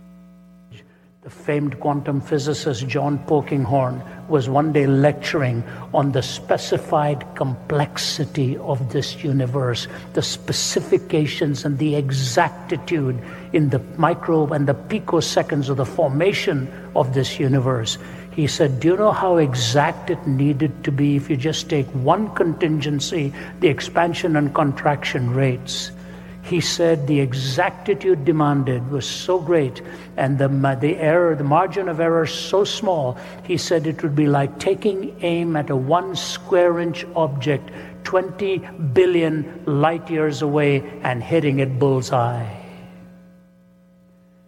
The 1.24 1.32
famed 1.32 1.80
quantum 1.80 2.22
physicist 2.22 2.88
John 2.88 3.18
Polkinghorne 3.26 4.04
was 4.30 4.48
one 4.48 4.72
day 4.72 4.86
lecturing 4.86 5.64
on 5.96 6.12
the 6.12 6.22
specified 6.22 7.26
complexity 7.36 8.56
of 8.58 8.92
this 8.92 9.24
universe, 9.24 9.88
the 10.14 10.22
specifications 10.22 11.66
and 11.66 11.80
the 11.80 11.96
exactitude 11.96 13.20
in 13.52 13.70
the 13.70 13.80
micro 13.98 14.46
and 14.54 14.68
the 14.68 14.76
picoseconds 14.76 15.70
of 15.70 15.78
the 15.78 15.86
formation 15.86 16.72
of 16.96 17.16
this 17.16 17.40
universe. 17.40 17.98
He 18.32 18.46
said, 18.46 18.80
Do 18.80 18.90
you 18.90 18.98
know 18.98 19.12
how 19.12 19.38
exact 19.38 20.12
it 20.12 20.28
needed 20.28 20.84
to 20.84 20.92
be 20.92 21.16
if 21.16 21.32
you 21.32 21.36
just 21.38 21.68
take 21.68 21.88
one 21.88 22.30
contingency, 22.36 23.34
the 23.60 23.70
expansion 23.70 24.36
and 24.36 24.54
contraction 24.54 25.34
rates? 25.34 25.92
He 26.44 26.60
said 26.60 27.08
the 27.08 27.20
exactitude 27.20 28.26
demanded 28.26 28.90
was 28.90 29.06
so 29.06 29.40
great 29.40 29.82
and 30.18 30.38
the, 30.38 30.48
the 30.80 30.98
error, 30.98 31.36
the 31.36 31.44
margin 31.44 31.88
of 31.88 32.00
error 32.00 32.26
so 32.26 32.64
small, 32.64 33.18
he 33.44 33.58
said 33.58 33.86
it 33.86 34.02
would 34.02 34.16
be 34.16 34.28
like 34.28 34.60
taking 34.60 35.16
aim 35.22 35.56
at 35.56 35.70
a 35.70 35.76
one 35.76 36.16
square 36.16 36.80
inch 36.80 37.06
object 37.16 37.70
20 38.04 38.58
billion 38.94 39.64
light 39.66 40.10
years 40.10 40.42
away 40.42 40.80
and 41.04 41.22
hitting 41.24 41.60
it 41.60 41.78
bullseye. 41.78 42.58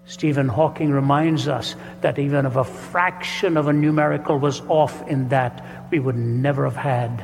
Stephen 0.06 0.50
Hawking 0.50 0.92
reminds 0.92 1.48
us 1.48 1.76
that 2.02 2.20
even 2.20 2.46
if 2.46 2.56
a 2.56 2.64
fraction 2.64 3.56
of 3.56 3.68
a 3.68 3.74
numerical 3.74 4.38
was 4.38 4.62
off 4.62 5.08
in 5.08 5.30
that, 5.30 5.88
we 5.92 6.00
would 6.00 6.18
never 6.18 6.66
have 6.66 6.76
had 6.76 7.24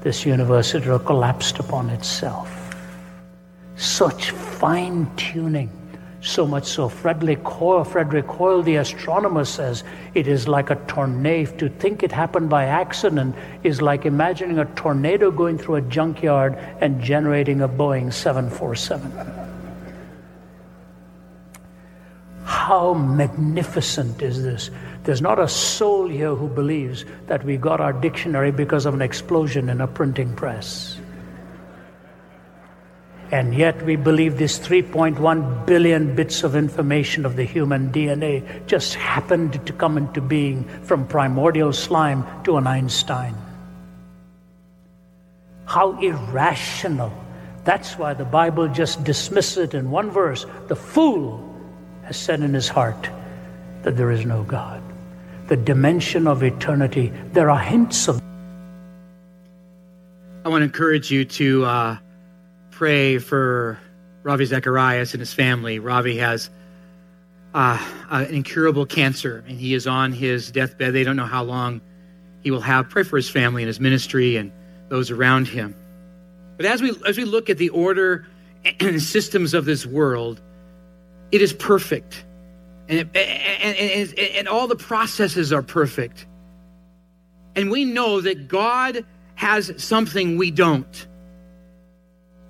this 0.00 0.26
universe. 0.26 0.74
It 0.74 0.80
would 0.80 0.92
have 0.92 1.04
collapsed 1.04 1.58
upon 1.60 1.90
itself 1.90 2.61
such 3.92 4.30
fine 4.30 5.14
tuning. 5.16 5.70
So 6.22 6.46
much 6.46 6.66
so, 6.66 6.88
Frederick 6.88 7.42
Hoyle, 7.42 7.82
Frederick 7.82 8.26
Hoyle, 8.26 8.62
the 8.62 8.76
astronomer, 8.76 9.44
says 9.44 9.82
it 10.14 10.28
is 10.28 10.46
like 10.46 10.70
a 10.70 10.76
tornado. 10.86 11.56
To 11.56 11.68
think 11.68 12.04
it 12.04 12.12
happened 12.12 12.48
by 12.48 12.66
accident 12.66 13.34
is 13.64 13.82
like 13.82 14.06
imagining 14.06 14.60
a 14.60 14.64
tornado 14.76 15.32
going 15.32 15.58
through 15.58 15.76
a 15.76 15.80
junkyard 15.82 16.56
and 16.80 17.02
generating 17.02 17.60
a 17.60 17.68
Boeing 17.68 18.12
747. 18.12 19.12
How 22.44 22.94
magnificent 22.94 24.22
is 24.22 24.44
this? 24.44 24.70
There's 25.02 25.20
not 25.20 25.40
a 25.40 25.48
soul 25.48 26.08
here 26.08 26.36
who 26.36 26.46
believes 26.46 27.04
that 27.26 27.44
we 27.44 27.56
got 27.56 27.80
our 27.80 27.92
dictionary 27.92 28.52
because 28.52 28.86
of 28.86 28.94
an 28.94 29.02
explosion 29.02 29.68
in 29.68 29.80
a 29.80 29.88
printing 29.88 30.36
press. 30.36 31.01
And 33.32 33.54
yet 33.54 33.82
we 33.86 33.96
believe 33.96 34.36
these 34.36 34.58
3.1 34.58 35.64
billion 35.64 36.14
bits 36.14 36.44
of 36.44 36.54
information 36.54 37.24
of 37.24 37.34
the 37.34 37.44
human 37.44 37.90
DNA 37.90 38.44
just 38.66 38.94
happened 38.94 39.66
to 39.66 39.72
come 39.72 39.96
into 39.96 40.20
being 40.20 40.64
from 40.82 41.06
primordial 41.06 41.72
slime 41.72 42.26
to 42.44 42.58
an 42.58 42.66
Einstein. 42.66 43.34
How 45.64 45.98
irrational. 45.98 47.10
That's 47.64 47.96
why 47.96 48.12
the 48.12 48.26
Bible 48.26 48.68
just 48.68 49.02
dismisses 49.02 49.56
it 49.56 49.72
in 49.72 49.90
one 49.90 50.10
verse. 50.10 50.44
The 50.68 50.76
fool 50.76 51.42
has 52.04 52.18
said 52.18 52.42
in 52.42 52.52
his 52.52 52.68
heart 52.68 53.08
that 53.82 53.96
there 53.96 54.10
is 54.10 54.26
no 54.26 54.42
God. 54.42 54.82
The 55.48 55.56
dimension 55.56 56.26
of 56.26 56.42
eternity, 56.42 57.10
there 57.32 57.50
are 57.50 57.58
hints 57.58 58.08
of. 58.08 58.20
I 60.44 60.50
want 60.50 60.60
to 60.60 60.64
encourage 60.64 61.10
you 61.10 61.24
to. 61.24 61.64
Uh 61.64 61.96
pray 62.82 63.18
for 63.18 63.78
Ravi 64.24 64.44
Zacharias 64.44 65.14
and 65.14 65.20
his 65.20 65.32
family. 65.32 65.78
Ravi 65.78 66.16
has 66.16 66.50
uh, 67.54 67.78
an 68.10 68.34
incurable 68.34 68.86
cancer, 68.86 69.44
and 69.46 69.56
he 69.56 69.72
is 69.72 69.86
on 69.86 70.10
his 70.10 70.50
deathbed. 70.50 70.92
They 70.92 71.04
don't 71.04 71.14
know 71.14 71.24
how 71.24 71.44
long 71.44 71.80
he 72.40 72.50
will 72.50 72.60
have. 72.60 72.88
Pray 72.88 73.04
for 73.04 73.14
his 73.14 73.30
family 73.30 73.62
and 73.62 73.68
his 73.68 73.78
ministry 73.78 74.34
and 74.34 74.50
those 74.88 75.12
around 75.12 75.46
him. 75.46 75.76
But 76.56 76.66
as 76.66 76.82
we 76.82 76.92
as 77.06 77.16
we 77.16 77.24
look 77.24 77.50
at 77.50 77.56
the 77.56 77.68
order 77.68 78.26
and 78.80 79.00
systems 79.00 79.54
of 79.54 79.64
this 79.64 79.86
world, 79.86 80.42
it 81.30 81.40
is 81.40 81.52
perfect, 81.52 82.24
and, 82.88 82.98
it, 82.98 83.16
and, 83.16 83.78
and, 83.78 84.18
and 84.18 84.48
all 84.48 84.66
the 84.66 84.74
processes 84.74 85.52
are 85.52 85.62
perfect. 85.62 86.26
And 87.54 87.70
we 87.70 87.84
know 87.84 88.20
that 88.22 88.48
God 88.48 89.06
has 89.36 89.72
something 89.80 90.36
we 90.36 90.50
don't. 90.50 91.06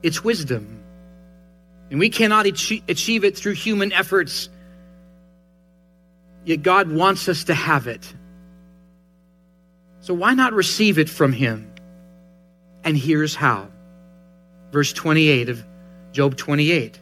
It's 0.02 0.24
wisdom. 0.24 0.82
And 1.90 1.98
we 1.98 2.10
cannot 2.10 2.46
achieve 2.46 3.24
it 3.24 3.36
through 3.36 3.52
human 3.52 3.92
efforts. 3.92 4.48
Yet 6.44 6.62
God 6.62 6.90
wants 6.90 7.28
us 7.28 7.44
to 7.44 7.54
have 7.54 7.86
it. 7.86 8.12
So 10.00 10.14
why 10.14 10.34
not 10.34 10.52
receive 10.52 10.98
it 10.98 11.08
from 11.08 11.32
Him? 11.32 11.72
And 12.82 12.96
here's 12.96 13.34
how. 13.34 13.68
Verse 14.72 14.92
28 14.92 15.48
of 15.50 15.64
Job 16.12 16.36
28. 16.36 16.98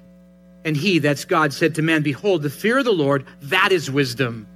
And 0.64 0.76
he, 0.76 0.98
that's 0.98 1.24
God, 1.24 1.52
said 1.52 1.76
to 1.76 1.82
man, 1.82 2.02
Behold, 2.02 2.42
the 2.42 2.50
fear 2.50 2.78
of 2.78 2.84
the 2.84 2.92
Lord, 2.92 3.24
that 3.42 3.72
is 3.72 3.90
wisdom. 3.90 4.46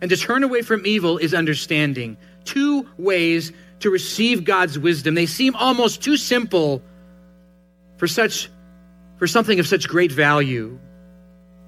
And 0.00 0.10
to 0.10 0.16
turn 0.16 0.44
away 0.44 0.62
from 0.62 0.86
evil 0.86 1.18
is 1.18 1.34
understanding. 1.34 2.16
Two 2.44 2.86
ways 2.96 3.52
to 3.80 3.90
receive 3.90 4.44
God's 4.44 4.78
wisdom. 4.78 5.14
They 5.14 5.26
seem 5.26 5.56
almost 5.56 6.02
too 6.02 6.16
simple 6.16 6.82
for 7.98 8.06
such 8.06 8.50
for 9.18 9.26
something 9.26 9.60
of 9.60 9.66
such 9.66 9.88
great 9.88 10.12
value. 10.12 10.78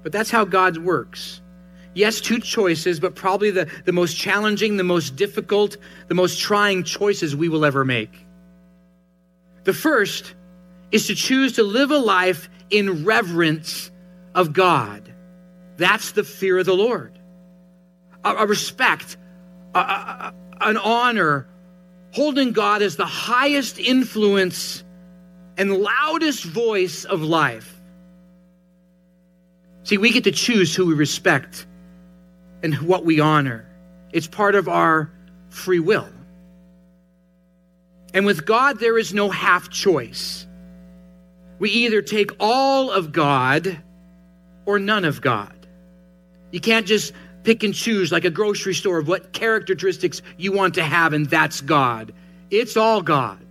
But 0.03 0.11
that's 0.11 0.31
how 0.31 0.45
God 0.45 0.77
works. 0.77 1.41
Yes, 1.93 2.21
two 2.21 2.39
choices, 2.39 2.99
but 2.99 3.15
probably 3.15 3.51
the, 3.51 3.69
the 3.83 3.91
most 3.91 4.17
challenging, 4.17 4.77
the 4.77 4.83
most 4.83 5.17
difficult, 5.17 5.75
the 6.07 6.15
most 6.15 6.39
trying 6.39 6.83
choices 6.83 7.35
we 7.35 7.49
will 7.49 7.65
ever 7.65 7.83
make. 7.83 8.25
The 9.65 9.73
first 9.73 10.33
is 10.91 11.07
to 11.07 11.15
choose 11.15 11.53
to 11.53 11.63
live 11.63 11.91
a 11.91 11.97
life 11.97 12.49
in 12.69 13.03
reverence 13.03 13.91
of 14.33 14.53
God. 14.53 15.13
That's 15.75 16.13
the 16.13 16.23
fear 16.23 16.59
of 16.59 16.65
the 16.65 16.75
Lord. 16.75 17.19
A, 18.23 18.35
a 18.35 18.47
respect, 18.47 19.17
a, 19.75 19.79
a, 19.79 20.33
an 20.61 20.77
honor, 20.77 21.47
holding 22.11 22.53
God 22.53 22.81
as 22.81 22.95
the 22.95 23.05
highest 23.05 23.79
influence 23.79 24.83
and 25.61 25.77
loudest 25.77 26.43
voice 26.43 27.05
of 27.05 27.21
life. 27.21 27.79
See, 29.83 29.99
we 29.99 30.09
get 30.09 30.23
to 30.23 30.31
choose 30.31 30.73
who 30.73 30.87
we 30.87 30.95
respect 30.95 31.67
and 32.63 32.73
what 32.81 33.05
we 33.05 33.19
honor. 33.19 33.69
It's 34.11 34.25
part 34.25 34.55
of 34.55 34.67
our 34.67 35.11
free 35.49 35.79
will. 35.79 36.09
And 38.15 38.25
with 38.25 38.43
God, 38.43 38.79
there 38.79 38.97
is 38.97 39.13
no 39.13 39.29
half 39.29 39.69
choice. 39.69 40.47
We 41.59 41.69
either 41.69 42.01
take 42.01 42.31
all 42.39 42.89
of 42.89 43.11
God 43.11 43.79
or 44.65 44.79
none 44.79 45.05
of 45.05 45.21
God. 45.21 45.67
You 46.49 46.59
can't 46.59 46.87
just 46.87 47.13
pick 47.43 47.61
and 47.61 47.75
choose 47.75 48.11
like 48.11 48.25
a 48.25 48.31
grocery 48.31 48.73
store 48.73 48.97
of 48.97 49.07
what 49.07 49.31
characteristics 49.31 50.23
you 50.39 50.53
want 50.53 50.73
to 50.73 50.83
have, 50.83 51.13
and 51.13 51.27
that's 51.27 51.61
God. 51.61 52.13
It's 52.49 52.75
all 52.75 53.03
God. 53.03 53.45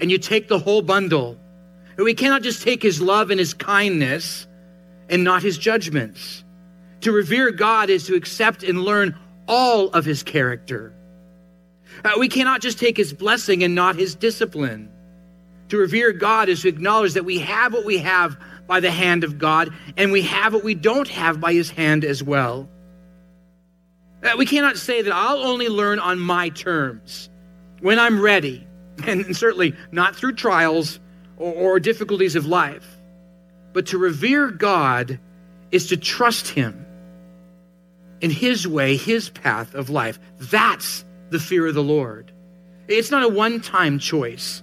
And 0.00 0.10
you 0.10 0.16
take 0.16 0.48
the 0.48 0.58
whole 0.58 0.80
bundle. 0.80 1.36
We 1.96 2.14
cannot 2.14 2.42
just 2.42 2.62
take 2.62 2.82
his 2.82 3.00
love 3.00 3.30
and 3.30 3.38
his 3.38 3.54
kindness 3.54 4.46
and 5.08 5.24
not 5.24 5.42
his 5.42 5.58
judgments. 5.58 6.44
To 7.02 7.12
revere 7.12 7.50
God 7.50 7.90
is 7.90 8.06
to 8.06 8.14
accept 8.14 8.62
and 8.62 8.82
learn 8.82 9.18
all 9.46 9.88
of 9.90 10.04
his 10.04 10.22
character. 10.22 10.94
Uh, 12.04 12.12
we 12.18 12.28
cannot 12.28 12.62
just 12.62 12.78
take 12.78 12.96
his 12.96 13.12
blessing 13.12 13.62
and 13.62 13.74
not 13.74 13.96
his 13.96 14.14
discipline. 14.14 14.90
To 15.68 15.76
revere 15.76 16.12
God 16.12 16.48
is 16.48 16.62
to 16.62 16.68
acknowledge 16.68 17.14
that 17.14 17.24
we 17.24 17.38
have 17.38 17.72
what 17.72 17.84
we 17.84 17.98
have 17.98 18.36
by 18.66 18.80
the 18.80 18.90
hand 18.90 19.24
of 19.24 19.38
God, 19.38 19.70
and 19.96 20.12
we 20.12 20.22
have 20.22 20.54
what 20.54 20.64
we 20.64 20.74
don't 20.74 21.08
have 21.08 21.40
by 21.40 21.52
his 21.52 21.70
hand 21.70 22.04
as 22.04 22.22
well. 22.22 22.68
Uh, 24.22 24.36
we 24.38 24.46
cannot 24.46 24.76
say 24.76 25.02
that 25.02 25.12
I'll 25.12 25.42
only 25.42 25.68
learn 25.68 25.98
on 25.98 26.18
my 26.18 26.48
terms 26.50 27.28
when 27.80 27.98
I'm 27.98 28.20
ready, 28.20 28.66
and 29.06 29.36
certainly 29.36 29.74
not 29.90 30.14
through 30.14 30.34
trials 30.34 31.00
or, 31.42 31.74
or 31.74 31.80
difficulties 31.80 32.36
of 32.36 32.46
life. 32.46 32.86
But 33.72 33.86
to 33.86 33.98
revere 33.98 34.50
God 34.50 35.18
is 35.70 35.88
to 35.88 35.96
trust 35.96 36.48
him 36.48 36.86
in 38.20 38.30
his 38.30 38.68
way, 38.68 38.96
his 38.96 39.28
path 39.28 39.74
of 39.74 39.90
life. 39.90 40.20
That's 40.38 41.04
the 41.30 41.40
fear 41.40 41.66
of 41.66 41.74
the 41.74 41.82
Lord. 41.82 42.30
It's 42.86 43.10
not 43.10 43.24
a 43.24 43.28
one 43.28 43.60
time 43.60 43.98
choice, 43.98 44.62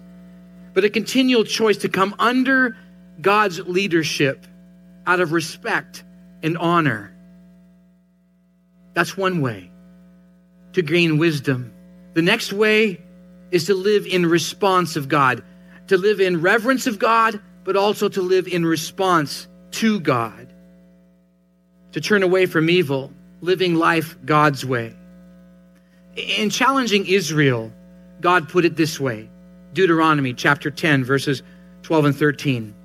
but 0.73 0.85
a 0.85 0.89
continual 0.89 1.43
choice 1.43 1.77
to 1.77 1.89
come 1.89 2.15
under 2.19 2.77
God's 3.19 3.59
leadership 3.59 4.45
out 5.05 5.19
of 5.19 5.33
respect 5.33 6.03
and 6.41 6.57
honor. 6.57 7.13
That's 8.93 9.17
one 9.17 9.41
way 9.41 9.71
to 10.73 10.81
gain 10.81 11.17
wisdom. 11.17 11.73
The 12.13 12.21
next 12.21 12.53
way 12.53 13.01
is 13.51 13.65
to 13.65 13.73
live 13.73 14.05
in 14.05 14.25
response 14.25 14.95
of 14.95 15.07
God, 15.07 15.43
to 15.89 15.97
live 15.97 16.21
in 16.21 16.41
reverence 16.41 16.87
of 16.87 16.99
God, 16.99 17.41
but 17.63 17.75
also 17.75 18.09
to 18.09 18.21
live 18.21 18.47
in 18.47 18.65
response 18.65 19.47
to 19.71 19.99
God, 19.99 20.53
to 21.91 22.01
turn 22.01 22.23
away 22.23 22.45
from 22.45 22.69
evil, 22.69 23.11
living 23.41 23.75
life 23.75 24.15
God's 24.23 24.63
way. 24.63 24.95
In 26.15 26.49
challenging 26.49 27.05
Israel, 27.07 27.73
God 28.21 28.49
put 28.49 28.65
it 28.65 28.75
this 28.75 28.99
way 28.99 29.29
Deuteronomy 29.73 30.33
chapter 30.33 30.69
10, 30.69 31.03
verses 31.03 31.41
12 31.83 32.05
and 32.05 32.15
13. 32.15 32.75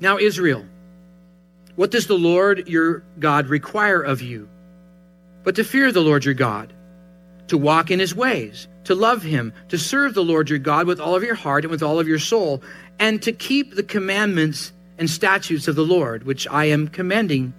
Now, 0.00 0.18
Israel, 0.18 0.64
what 1.76 1.92
does 1.92 2.06
the 2.08 2.18
Lord 2.18 2.68
your 2.68 3.04
God 3.20 3.48
require 3.48 4.00
of 4.00 4.20
you? 4.20 4.48
But 5.44 5.54
to 5.56 5.64
fear 5.64 5.92
the 5.92 6.00
Lord 6.00 6.24
your 6.24 6.34
God, 6.34 6.72
to 7.50 7.58
walk 7.58 7.90
in 7.90 7.98
his 7.98 8.14
ways, 8.14 8.68
to 8.84 8.94
love 8.94 9.22
him, 9.22 9.52
to 9.68 9.76
serve 9.76 10.14
the 10.14 10.24
Lord 10.24 10.48
your 10.48 10.60
God 10.60 10.86
with 10.86 11.00
all 11.00 11.16
of 11.16 11.24
your 11.24 11.34
heart 11.34 11.64
and 11.64 11.70
with 11.70 11.82
all 11.82 11.98
of 11.98 12.06
your 12.06 12.20
soul, 12.20 12.62
and 13.00 13.20
to 13.22 13.32
keep 13.32 13.74
the 13.74 13.82
commandments 13.82 14.72
and 14.98 15.10
statutes 15.10 15.66
of 15.66 15.74
the 15.74 15.84
Lord, 15.84 16.22
which 16.22 16.46
I 16.48 16.66
am 16.66 16.86
commanding 16.86 17.52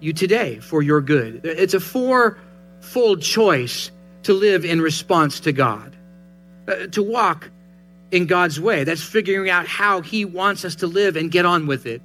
you 0.00 0.14
today 0.14 0.60
for 0.60 0.80
your 0.80 1.02
good. 1.02 1.42
It's 1.44 1.74
a 1.74 1.80
four-fold 1.80 3.20
choice 3.20 3.90
to 4.22 4.32
live 4.32 4.64
in 4.64 4.80
response 4.80 5.40
to 5.40 5.52
God, 5.52 5.94
uh, 6.66 6.86
to 6.86 7.02
walk 7.02 7.50
in 8.12 8.24
God's 8.24 8.58
way. 8.58 8.84
That's 8.84 9.02
figuring 9.02 9.50
out 9.50 9.66
how 9.66 10.00
He 10.00 10.24
wants 10.24 10.64
us 10.64 10.76
to 10.76 10.86
live 10.86 11.16
and 11.16 11.30
get 11.30 11.44
on 11.44 11.66
with 11.66 11.84
it. 11.84 12.00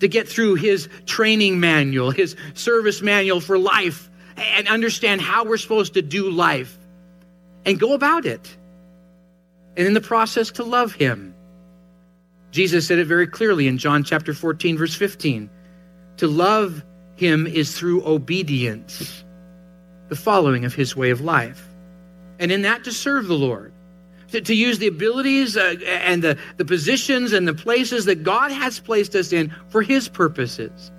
To 0.00 0.08
get 0.08 0.28
through 0.28 0.56
His 0.56 0.90
training 1.06 1.58
manual, 1.58 2.10
His 2.10 2.36
service 2.52 3.00
manual 3.00 3.40
for 3.40 3.56
life, 3.56 4.09
and 4.40 4.68
understand 4.68 5.20
how 5.20 5.44
we're 5.44 5.56
supposed 5.56 5.94
to 5.94 6.02
do 6.02 6.30
life 6.30 6.78
and 7.64 7.78
go 7.78 7.92
about 7.94 8.26
it. 8.26 8.56
And 9.76 9.86
in 9.86 9.94
the 9.94 10.00
process, 10.00 10.50
to 10.52 10.64
love 10.64 10.94
Him. 10.94 11.34
Jesus 12.50 12.86
said 12.86 12.98
it 12.98 13.06
very 13.06 13.26
clearly 13.26 13.68
in 13.68 13.78
John 13.78 14.02
chapter 14.02 14.34
14, 14.34 14.76
verse 14.76 14.94
15. 14.94 15.48
To 16.18 16.26
love 16.26 16.82
Him 17.16 17.46
is 17.46 17.78
through 17.78 18.04
obedience 18.06 19.24
the 20.10 20.16
following 20.16 20.66
of 20.66 20.74
his 20.74 20.94
way 20.94 21.10
of 21.10 21.22
life. 21.22 21.66
And 22.38 22.52
in 22.52 22.62
that, 22.62 22.84
to 22.84 22.92
serve 22.92 23.28
the 23.28 23.38
Lord, 23.38 23.72
to, 24.32 24.40
to 24.40 24.54
use 24.54 24.78
the 24.78 24.88
abilities 24.88 25.56
uh, 25.56 25.76
and 25.86 26.22
the, 26.22 26.36
the 26.58 26.64
positions 26.64 27.32
and 27.32 27.48
the 27.48 27.54
places 27.54 28.04
that 28.04 28.22
God 28.22 28.50
has 28.50 28.78
placed 28.80 29.14
us 29.14 29.32
in 29.32 29.54
for 29.68 29.82
his 29.82 30.08
purposes. 30.08 30.90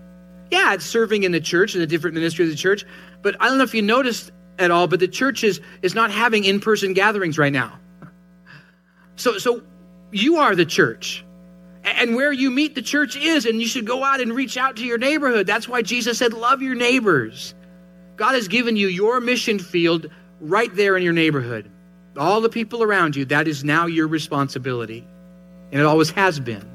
Yeah, 0.52 0.74
it's 0.74 0.86
serving 0.86 1.24
in 1.24 1.32
the 1.32 1.40
church 1.40 1.74
and 1.74 1.82
the 1.82 1.88
different 1.88 2.16
ministries 2.16 2.50
of 2.50 2.56
the 2.56 2.62
church, 2.62 2.86
but 3.22 3.36
I 3.40 3.48
don't 3.48 3.58
know 3.58 3.64
if 3.64 3.74
you 3.74 3.82
noticed 3.82 4.32
at 4.60 4.70
all, 4.70 4.88
but 4.88 5.00
the 5.00 5.08
church 5.08 5.44
is, 5.44 5.62
is 5.82 5.96
not 5.96 6.12
having 6.12 6.44
in 6.44 6.60
person 6.60 6.94
gatherings 6.94 7.38
right 7.38 7.54
now. 7.54 7.80
So, 9.16 9.38
so 9.38 9.62
you 10.12 10.38
are 10.38 10.56
the 10.56 10.66
church. 10.66 11.24
And 11.84 12.16
where 12.16 12.32
you 12.32 12.52
meet 12.52 12.76
the 12.76 12.82
church 12.82 13.16
is, 13.16 13.46
and 13.46 13.60
you 13.60 13.68
should 13.68 13.88
go 13.88 14.04
out 14.04 14.22
and 14.22 14.34
reach 14.34 14.58
out 14.58 14.76
to 14.78 14.86
your 14.86 14.98
neighborhood. 14.98 15.48
That's 15.48 15.68
why 15.68 15.82
Jesus 15.82 16.18
said, 16.18 16.34
Love 16.34 16.62
your 16.62 16.76
neighbors. 16.76 17.56
God 18.18 18.34
has 18.34 18.48
given 18.48 18.76
you 18.76 18.88
your 18.88 19.20
mission 19.20 19.58
field 19.58 20.08
right 20.40 20.74
there 20.76 20.96
in 20.96 21.04
your 21.04 21.14
neighborhood. 21.14 21.72
All 22.18 22.42
the 22.42 22.50
people 22.50 22.84
around 22.84 23.16
you, 23.16 23.26
that 23.26 23.48
is 23.48 23.64
now 23.64 23.88
your 23.88 24.08
responsibility. 24.08 25.08
And 25.72 25.82
it 25.82 25.86
always 25.86 26.12
has 26.12 26.40
been. 26.40 26.70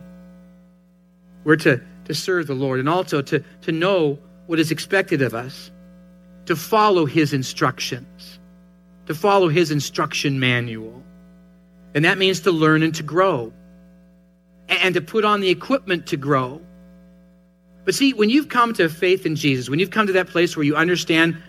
We're 1.45 1.57
to, 1.57 1.81
to 2.07 2.14
serve 2.14 2.47
the 2.47 2.55
Lord 2.55 2.81
and 2.81 2.88
also 2.88 3.23
to, 3.23 3.45
to 3.62 3.73
know 3.73 4.19
what 4.47 4.59
is 4.59 4.71
expected 4.71 5.23
of 5.23 5.35
us, 5.35 5.71
to 6.47 6.57
follow 6.57 7.07
His 7.07 7.33
instructions, 7.33 8.38
to 9.07 9.14
follow 9.14 9.49
His 9.49 9.71
instruction 9.71 10.40
manual. 10.40 11.03
And 11.95 12.05
that 12.05 12.19
means 12.19 12.40
to 12.40 12.53
learn 12.53 12.83
and 12.83 12.95
to 12.97 13.03
grow, 13.03 13.53
and 14.69 14.95
to 14.95 15.01
put 15.01 15.25
on 15.25 15.40
the 15.40 15.51
equipment 15.51 16.07
to 16.09 16.16
grow 16.16 16.61
but 17.87 17.95
see, 17.95 18.12
when 18.12 18.31
you've 18.31 18.49
come 18.49 18.75
to 18.75 18.88
faith 18.88 19.25
in 19.25 19.37
Jesus, 19.37 19.71
when 19.71 19.79
you've 19.79 19.92
come 19.92 20.09
to 20.09 20.12
that 20.14 20.27
place 20.27 20.57
where 20.57 20.64
you 20.64 20.75
understand 20.75 21.40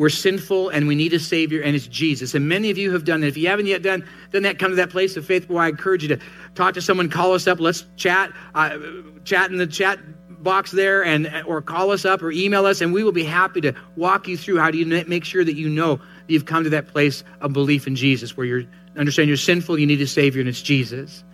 we're 0.00 0.08
sinful 0.08 0.70
and 0.70 0.88
we 0.88 0.94
need 0.94 1.12
a 1.12 1.18
Savior, 1.18 1.60
and 1.60 1.76
it's 1.76 1.86
Jesus, 1.86 2.34
and 2.34 2.48
many 2.48 2.70
of 2.70 2.78
you 2.78 2.90
have 2.90 3.04
done 3.04 3.20
that. 3.20 3.26
If 3.26 3.36
you 3.36 3.48
haven't 3.48 3.66
yet 3.66 3.82
done, 3.82 4.02
done 4.32 4.44
that, 4.44 4.58
come 4.58 4.70
to 4.70 4.76
that 4.76 4.88
place 4.88 5.14
of 5.18 5.26
faith 5.26 5.46
where 5.50 5.62
I 5.62 5.68
encourage 5.68 6.02
you 6.02 6.08
to 6.08 6.18
talk 6.54 6.72
to 6.72 6.80
someone, 6.80 7.10
call 7.10 7.34
us 7.34 7.46
up, 7.46 7.60
let's 7.60 7.84
chat, 7.96 8.32
uh, 8.54 8.78
chat 9.24 9.50
in 9.50 9.58
the 9.58 9.66
chat 9.66 9.98
box 10.42 10.70
there, 10.70 11.04
and 11.04 11.30
or 11.46 11.60
call 11.60 11.90
us 11.90 12.06
up 12.06 12.22
or 12.22 12.32
email 12.32 12.64
us, 12.64 12.80
and 12.80 12.94
we 12.94 13.04
will 13.04 13.12
be 13.12 13.24
happy 13.24 13.60
to 13.60 13.74
walk 13.96 14.26
you 14.26 14.38
through 14.38 14.58
how 14.58 14.70
do 14.70 14.78
you 14.78 14.86
make 15.04 15.22
sure 15.22 15.44
that 15.44 15.54
you 15.54 15.68
know 15.68 15.96
that 15.96 16.02
you've 16.28 16.46
come 16.46 16.64
to 16.64 16.70
that 16.70 16.86
place 16.86 17.22
of 17.42 17.52
belief 17.52 17.86
in 17.86 17.94
Jesus, 17.94 18.38
where 18.38 18.46
you 18.46 18.66
understand 18.96 19.28
you're 19.28 19.36
sinful, 19.36 19.78
you 19.78 19.86
need 19.86 20.00
a 20.00 20.06
Savior, 20.06 20.40
and 20.40 20.48
it's 20.48 20.62
Jesus. 20.62 21.24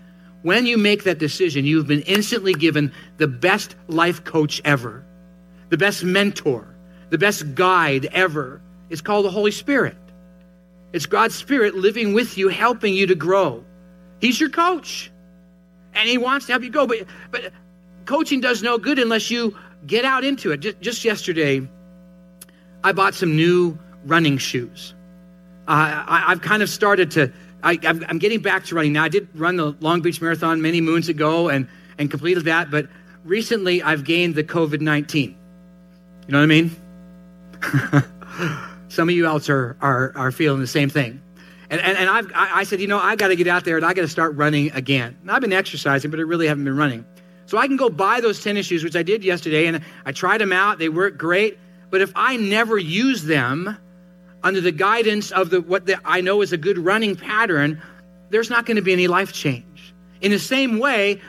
When 0.42 0.66
you 0.66 0.76
make 0.76 1.05
that 1.05 1.18
decision, 1.20 1.66
you've 1.66 1.87
been 1.87 2.02
instantly 2.02 2.52
given 2.52 2.92
the 3.18 3.29
best 3.29 3.76
life 3.87 4.24
coach 4.24 4.61
ever, 4.64 5.05
the 5.68 5.79
best 5.79 6.02
mentor, 6.02 6.75
the 7.11 7.19
best 7.19 7.55
guide 7.55 8.07
ever. 8.07 8.61
is 8.90 9.01
called 9.01 9.25
the 9.25 9.31
Holy 9.31 9.51
Spirit. 9.51 9.97
It's 10.92 11.07
God's 11.07 11.35
Spirit 11.35 11.75
living 11.75 12.14
with 12.14 12.38
you, 12.38 12.49
helping 12.49 12.95
you 12.95 13.07
to 13.09 13.14
grow. 13.14 13.64
He's 14.21 14.40
your 14.40 14.49
coach, 14.49 15.11
and 15.95 16.09
He 16.09 16.19
wants 16.19 16.47
to 16.47 16.53
help 16.53 16.62
you 16.62 16.71
go. 16.71 16.87
But, 16.87 17.07
but 17.31 17.53
coaching 18.07 18.40
does 18.40 18.62
no 18.62 18.79
good 18.79 18.99
unless 18.99 19.31
you 19.31 19.57
get 19.87 20.05
out 20.05 20.25
into 20.25 20.53
it. 20.53 20.61
Just, 20.61 20.81
just 20.81 21.05
yesterday, 21.05 21.69
I 22.83 22.92
bought 22.92 23.14
some 23.14 23.37
new 23.37 23.79
running 24.05 24.38
shoes. 24.38 24.95
Uh, 25.69 26.05
I, 26.07 26.25
have 26.29 26.40
kind 26.40 26.62
of 26.62 26.71
started 26.71 27.11
to, 27.12 27.33
I, 27.62 27.79
am 27.83 28.19
getting 28.19 28.40
back 28.40 28.64
to 28.66 28.77
running 28.77 28.92
now. 28.92 29.03
I 29.03 29.09
did 29.09 29.29
run 29.35 29.57
the 29.57 29.77
Long 29.81 30.01
Beach 30.01 30.21
Marathon 30.21 30.62
many 30.62 30.81
moons 30.81 31.09
ago 31.09 31.49
and, 31.49 31.69
and 31.99 32.11
completed 32.11 32.45
that, 32.45 32.71
but 32.71 32.87
recently 33.25 33.83
I've 33.83 34.05
gained 34.05 34.37
the 34.37 34.45
COVID 34.45 34.81
19. 34.81 35.31
You 35.31 35.37
know 36.33 36.38
what 36.38 36.42
I 36.42 36.47
mean? 36.47 36.75
Some 38.88 39.09
of 39.09 39.14
you 39.14 39.27
else 39.27 39.49
are, 39.49 39.77
are, 39.81 40.12
are 40.16 40.33
feeling 40.33 40.61
the 40.61 40.66
same 40.66 40.88
thing. 40.88 41.21
And, 41.69 41.81
and, 41.81 41.99
and 41.99 42.09
I've, 42.09 42.31
I, 42.35 42.61
I 42.61 42.62
said, 42.64 42.81
you 42.81 42.87
know, 42.87 42.99
I 42.99 43.16
got 43.16 43.29
to 43.29 43.37
get 43.37 43.49
out 43.49 43.64
there 43.64 43.77
and 43.77 43.85
I 43.85 43.92
got 43.92 44.03
to 44.03 44.09
start 44.09 44.37
running 44.37 44.71
again. 44.73 45.16
And 45.23 45.31
I've 45.31 45.40
been 45.40 45.53
exercising, 45.53 46.11
but 46.11 46.21
I 46.21 46.23
really 46.23 46.47
haven't 46.47 46.64
been 46.64 46.77
running. 46.77 47.05
So 47.47 47.59
I 47.59 47.66
can 47.66 47.77
go 47.77 47.88
buy 47.88 48.21
those 48.21 48.42
tennis 48.42 48.66
shoes, 48.66 48.83
which 48.83 48.97
I 48.97 49.03
did 49.03 49.25
yesterday, 49.25 49.66
and 49.66 49.81
I 50.05 50.12
tried 50.12 50.40
them 50.40 50.53
out. 50.53 50.79
They 50.79 50.88
work 50.88 51.16
great. 51.16 51.59
But 51.90 52.01
if 52.01 52.12
I 52.14 52.37
never 52.37 52.77
use 52.77 53.23
them 53.23 53.77
under 54.42 54.61
the 54.61 54.73
guidance 54.73 55.31
of 55.31 55.51
the, 55.51 55.61
what 55.61 55.87
the, 55.87 55.99
I 56.05 56.21
know 56.21 56.42
is 56.42 56.53
a 56.53 56.57
good 56.57 56.79
running 56.79 57.16
pattern, 57.16 57.81
there's 58.31 58.51
not 58.51 58.66
going 58.66 58.77
to 58.77 58.83
be 58.83 58.92
any 58.92 59.07
life 59.07 59.33
change. 59.33 59.95
In 60.21 60.31
the 60.31 60.38
same 60.38 60.79
way, 60.79 61.21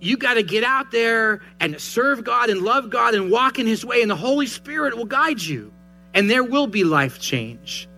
you 0.00 0.16
got 0.16 0.34
to 0.34 0.42
get 0.42 0.64
out 0.64 0.90
there 0.90 1.40
and 1.60 1.80
serve 1.80 2.24
God 2.24 2.50
and 2.50 2.62
love 2.62 2.90
God 2.90 3.14
and 3.14 3.30
walk 3.30 3.58
in 3.58 3.66
His 3.66 3.84
way, 3.84 4.02
and 4.02 4.10
the 4.10 4.16
Holy 4.16 4.46
Spirit 4.46 4.96
will 4.96 5.04
guide 5.04 5.40
you, 5.40 5.72
and 6.12 6.28
there 6.28 6.44
will 6.44 6.66
be 6.66 6.84
life 6.84 7.18
change. 7.18 7.88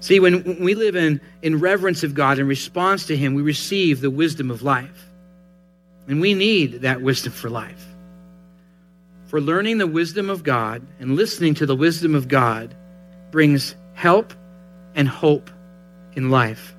See, 0.00 0.20
when 0.20 0.60
we 0.60 0.74
live 0.74 0.96
in, 0.96 1.20
in 1.40 1.60
reverence 1.60 2.02
of 2.02 2.14
God 2.14 2.38
in 2.38 2.46
response 2.46 3.06
to 3.06 3.16
Him, 3.16 3.34
we 3.34 3.42
receive 3.42 4.00
the 4.00 4.10
wisdom 4.10 4.50
of 4.50 4.62
life. 4.62 5.10
And 6.06 6.20
we 6.20 6.34
need 6.34 6.82
that 6.82 7.00
wisdom 7.00 7.32
for 7.32 7.48
life. 7.48 7.86
For 9.26 9.40
learning 9.40 9.78
the 9.78 9.86
wisdom 9.86 10.28
of 10.28 10.42
God 10.42 10.86
and 11.00 11.16
listening 11.16 11.54
to 11.54 11.66
the 11.66 11.74
wisdom 11.74 12.14
of 12.14 12.28
God 12.28 12.76
brings 13.30 13.74
help 13.94 14.34
and 14.94 15.08
hope 15.08 15.50
in 16.14 16.30
life. 16.30 16.76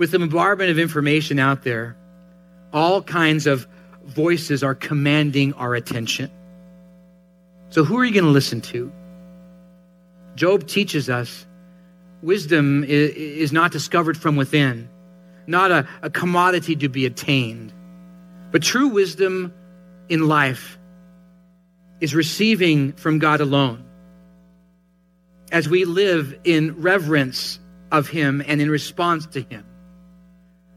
With 0.00 0.12
the 0.12 0.18
bombardment 0.18 0.70
of 0.70 0.78
information 0.78 1.38
out 1.38 1.62
there, 1.62 1.94
all 2.72 3.02
kinds 3.02 3.46
of 3.46 3.66
voices 4.02 4.62
are 4.64 4.74
commanding 4.74 5.52
our 5.52 5.74
attention. 5.74 6.30
So, 7.68 7.84
who 7.84 7.98
are 7.98 8.04
you 8.06 8.14
going 8.14 8.24
to 8.24 8.30
listen 8.30 8.62
to? 8.62 8.90
Job 10.36 10.66
teaches 10.66 11.10
us 11.10 11.46
wisdom 12.22 12.82
is 12.82 13.52
not 13.52 13.72
discovered 13.72 14.16
from 14.16 14.36
within, 14.36 14.88
not 15.46 15.70
a, 15.70 15.86
a 16.00 16.08
commodity 16.08 16.76
to 16.76 16.88
be 16.88 17.04
attained, 17.04 17.70
but 18.52 18.62
true 18.62 18.88
wisdom 18.88 19.52
in 20.08 20.26
life 20.26 20.78
is 22.00 22.14
receiving 22.14 22.94
from 22.94 23.18
God 23.18 23.42
alone. 23.42 23.84
As 25.52 25.68
we 25.68 25.84
live 25.84 26.40
in 26.44 26.80
reverence 26.80 27.60
of 27.92 28.08
Him 28.08 28.42
and 28.46 28.62
in 28.62 28.70
response 28.70 29.26
to 29.26 29.42
Him. 29.42 29.66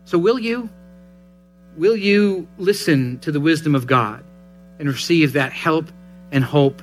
So, 0.05 0.17
will 0.17 0.39
you? 0.39 0.69
Will 1.75 1.95
you 1.95 2.47
listen 2.57 3.19
to 3.19 3.31
the 3.31 3.39
wisdom 3.39 3.73
of 3.73 3.87
God 3.87 4.23
and 4.79 4.87
receive 4.87 5.33
that 5.33 5.51
help 5.51 5.91
and 6.31 6.43
hope 6.43 6.81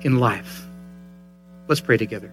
in 0.00 0.18
life? 0.18 0.66
Let's 1.68 1.80
pray 1.80 1.96
together. 1.96 2.32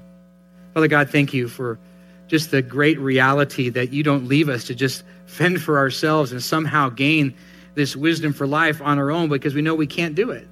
Father 0.73 0.87
God, 0.87 1.09
thank 1.09 1.33
you 1.33 1.47
for 1.47 1.79
just 2.27 2.51
the 2.51 2.61
great 2.61 2.99
reality 2.99 3.69
that 3.69 3.91
you 3.91 4.03
don't 4.03 4.27
leave 4.27 4.49
us 4.49 4.65
to 4.65 4.75
just 4.75 5.03
fend 5.25 5.61
for 5.61 5.77
ourselves 5.77 6.31
and 6.31 6.41
somehow 6.41 6.89
gain 6.89 7.33
this 7.75 7.95
wisdom 7.95 8.33
for 8.33 8.47
life 8.47 8.81
on 8.81 8.97
our 8.97 9.11
own 9.11 9.29
because 9.29 9.53
we 9.53 9.61
know 9.61 9.75
we 9.75 9.87
can't 9.87 10.15
do 10.15 10.31
it. 10.31 10.47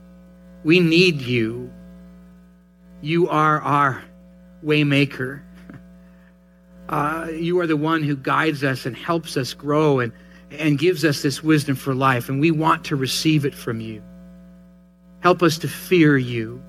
We 0.64 0.80
need 0.80 1.22
you. 1.22 1.72
You 3.02 3.30
are 3.30 3.62
our 3.62 4.04
waymaker. 4.64 5.42
Uh, 6.92 7.30
you 7.32 7.58
are 7.60 7.68
the 7.68 7.78
one 7.78 8.04
who 8.04 8.18
guides 8.18 8.64
us 8.64 8.86
and 8.86 8.96
helps 8.98 9.38
us 9.38 9.54
grow 9.54 10.00
and, 10.00 10.12
and 10.52 10.78
gives 10.78 11.06
us 11.06 11.22
this 11.22 11.42
wisdom 11.42 11.76
for 11.76 11.96
life, 11.96 12.28
and 12.28 12.42
we 12.42 12.52
want 12.52 12.84
to 12.84 12.98
receive 12.98 13.46
it 13.46 13.56
from 13.56 13.80
you. 13.80 14.04
Help 15.22 15.42
us 15.42 15.58
to 15.60 15.70
fear 15.70 16.18
you 16.18 16.62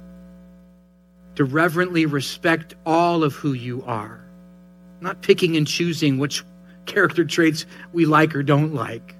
to 1.34 1.44
reverently 1.44 2.06
respect 2.06 2.74
all 2.84 3.24
of 3.24 3.34
who 3.34 3.52
you 3.52 3.82
are, 3.84 4.24
not 5.00 5.22
picking 5.22 5.56
and 5.56 5.66
choosing 5.66 6.18
which 6.18 6.44
character 6.86 7.24
traits 7.24 7.66
we 7.92 8.06
like 8.06 8.34
or 8.36 8.42
don't 8.42 8.74
like, 8.74 9.16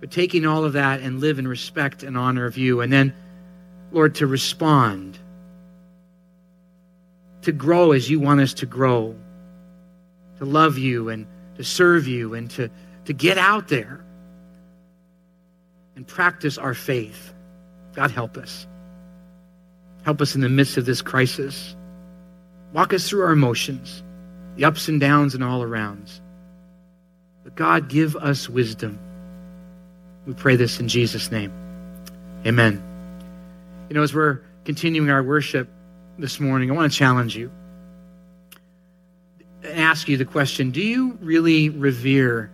but 0.00 0.10
taking 0.10 0.46
all 0.46 0.64
of 0.64 0.72
that 0.72 1.00
and 1.00 1.20
live 1.20 1.38
in 1.38 1.46
respect 1.46 2.02
and 2.02 2.16
honor 2.16 2.44
of 2.44 2.56
you. 2.56 2.80
And 2.80 2.92
then, 2.92 3.14
Lord, 3.92 4.16
to 4.16 4.26
respond, 4.26 5.18
to 7.42 7.52
grow 7.52 7.92
as 7.92 8.10
you 8.10 8.18
want 8.18 8.40
us 8.40 8.54
to 8.54 8.66
grow, 8.66 9.14
to 10.42 10.48
love 10.48 10.76
you 10.76 11.08
and 11.08 11.24
to 11.56 11.62
serve 11.62 12.08
you 12.08 12.34
and 12.34 12.50
to, 12.50 12.68
to 13.04 13.12
get 13.12 13.38
out 13.38 13.68
there 13.68 14.04
and 15.94 16.04
practice 16.04 16.58
our 16.58 16.74
faith. 16.74 17.32
God, 17.94 18.10
help 18.10 18.36
us. 18.36 18.66
Help 20.02 20.20
us 20.20 20.34
in 20.34 20.40
the 20.40 20.48
midst 20.48 20.76
of 20.76 20.84
this 20.84 21.00
crisis. 21.00 21.76
Walk 22.72 22.92
us 22.92 23.08
through 23.08 23.22
our 23.22 23.30
emotions, 23.30 24.02
the 24.56 24.64
ups 24.64 24.88
and 24.88 24.98
downs 24.98 25.36
and 25.36 25.44
all 25.44 25.60
arounds. 25.60 26.20
But 27.44 27.54
God, 27.54 27.88
give 27.88 28.16
us 28.16 28.48
wisdom. 28.48 28.98
We 30.26 30.34
pray 30.34 30.56
this 30.56 30.80
in 30.80 30.88
Jesus' 30.88 31.30
name. 31.30 31.52
Amen. 32.44 32.82
You 33.88 33.94
know, 33.94 34.02
as 34.02 34.12
we're 34.12 34.40
continuing 34.64 35.08
our 35.08 35.22
worship 35.22 35.68
this 36.18 36.40
morning, 36.40 36.68
I 36.68 36.74
want 36.74 36.90
to 36.90 36.98
challenge 36.98 37.36
you 37.36 37.48
ask 39.92 40.08
you 40.08 40.16
the 40.16 40.24
question 40.24 40.70
Do 40.70 40.80
you 40.80 41.18
really 41.20 41.68
revere, 41.68 42.50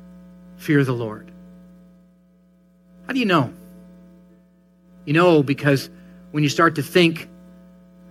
fear 0.56 0.82
the 0.82 0.92
Lord? 0.92 1.30
How 3.06 3.12
do 3.12 3.20
you 3.20 3.26
know? 3.26 3.54
You 5.04 5.12
know 5.12 5.44
because 5.44 5.88
when 6.32 6.42
you 6.42 6.48
start 6.48 6.74
to 6.74 6.82
think 6.82 7.28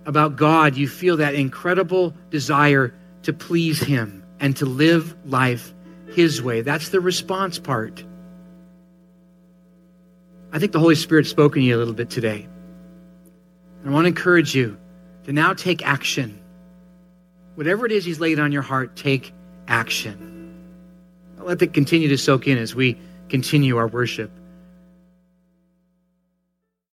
about 0.06 0.38
God, 0.38 0.78
you 0.78 0.88
feel 0.88 1.18
that 1.18 1.36
incredible 1.36 2.14
desire 2.30 2.94
to 3.24 3.34
please 3.34 3.82
Him 3.82 4.24
and 4.40 4.56
to 4.58 4.66
live 4.66 5.14
life 5.26 5.74
His 6.14 6.42
way. 6.42 6.62
That's 6.62 6.88
the 6.88 7.02
response 7.02 7.60
part. 7.60 8.06
I 10.54 10.60
think 10.60 10.72
the 10.72 10.80
Holy 10.80 10.96
Spirit 10.96 11.28
spoke 11.28 11.56
to 11.56 11.60
you 11.60 11.76
a 11.76 11.80
little 11.80 11.94
bit 11.94 12.10
today. 12.10 12.48
I 13.86 13.90
want 13.90 14.06
to 14.06 14.08
encourage 14.08 14.56
you 14.56 14.78
to 15.26 15.34
now 15.34 15.52
take 15.52 15.86
action. 15.86 16.40
Whatever 17.58 17.88
it 17.88 17.92
is 17.92 18.06
He's 18.06 18.20
laid 18.20 18.38
on 18.38 18.52
your 18.52 18.62
heart, 18.62 18.96
take 18.96 19.34
action. 19.68 20.54
I'll 21.40 21.46
let 21.46 21.58
that 21.58 21.74
continue 21.74 22.08
to 22.10 22.18
soak 22.18 22.48
in 22.48 22.56
as 22.56 22.76
we 22.76 23.00
continue 23.30 23.78
our 23.78 23.88
worship. 23.88 24.30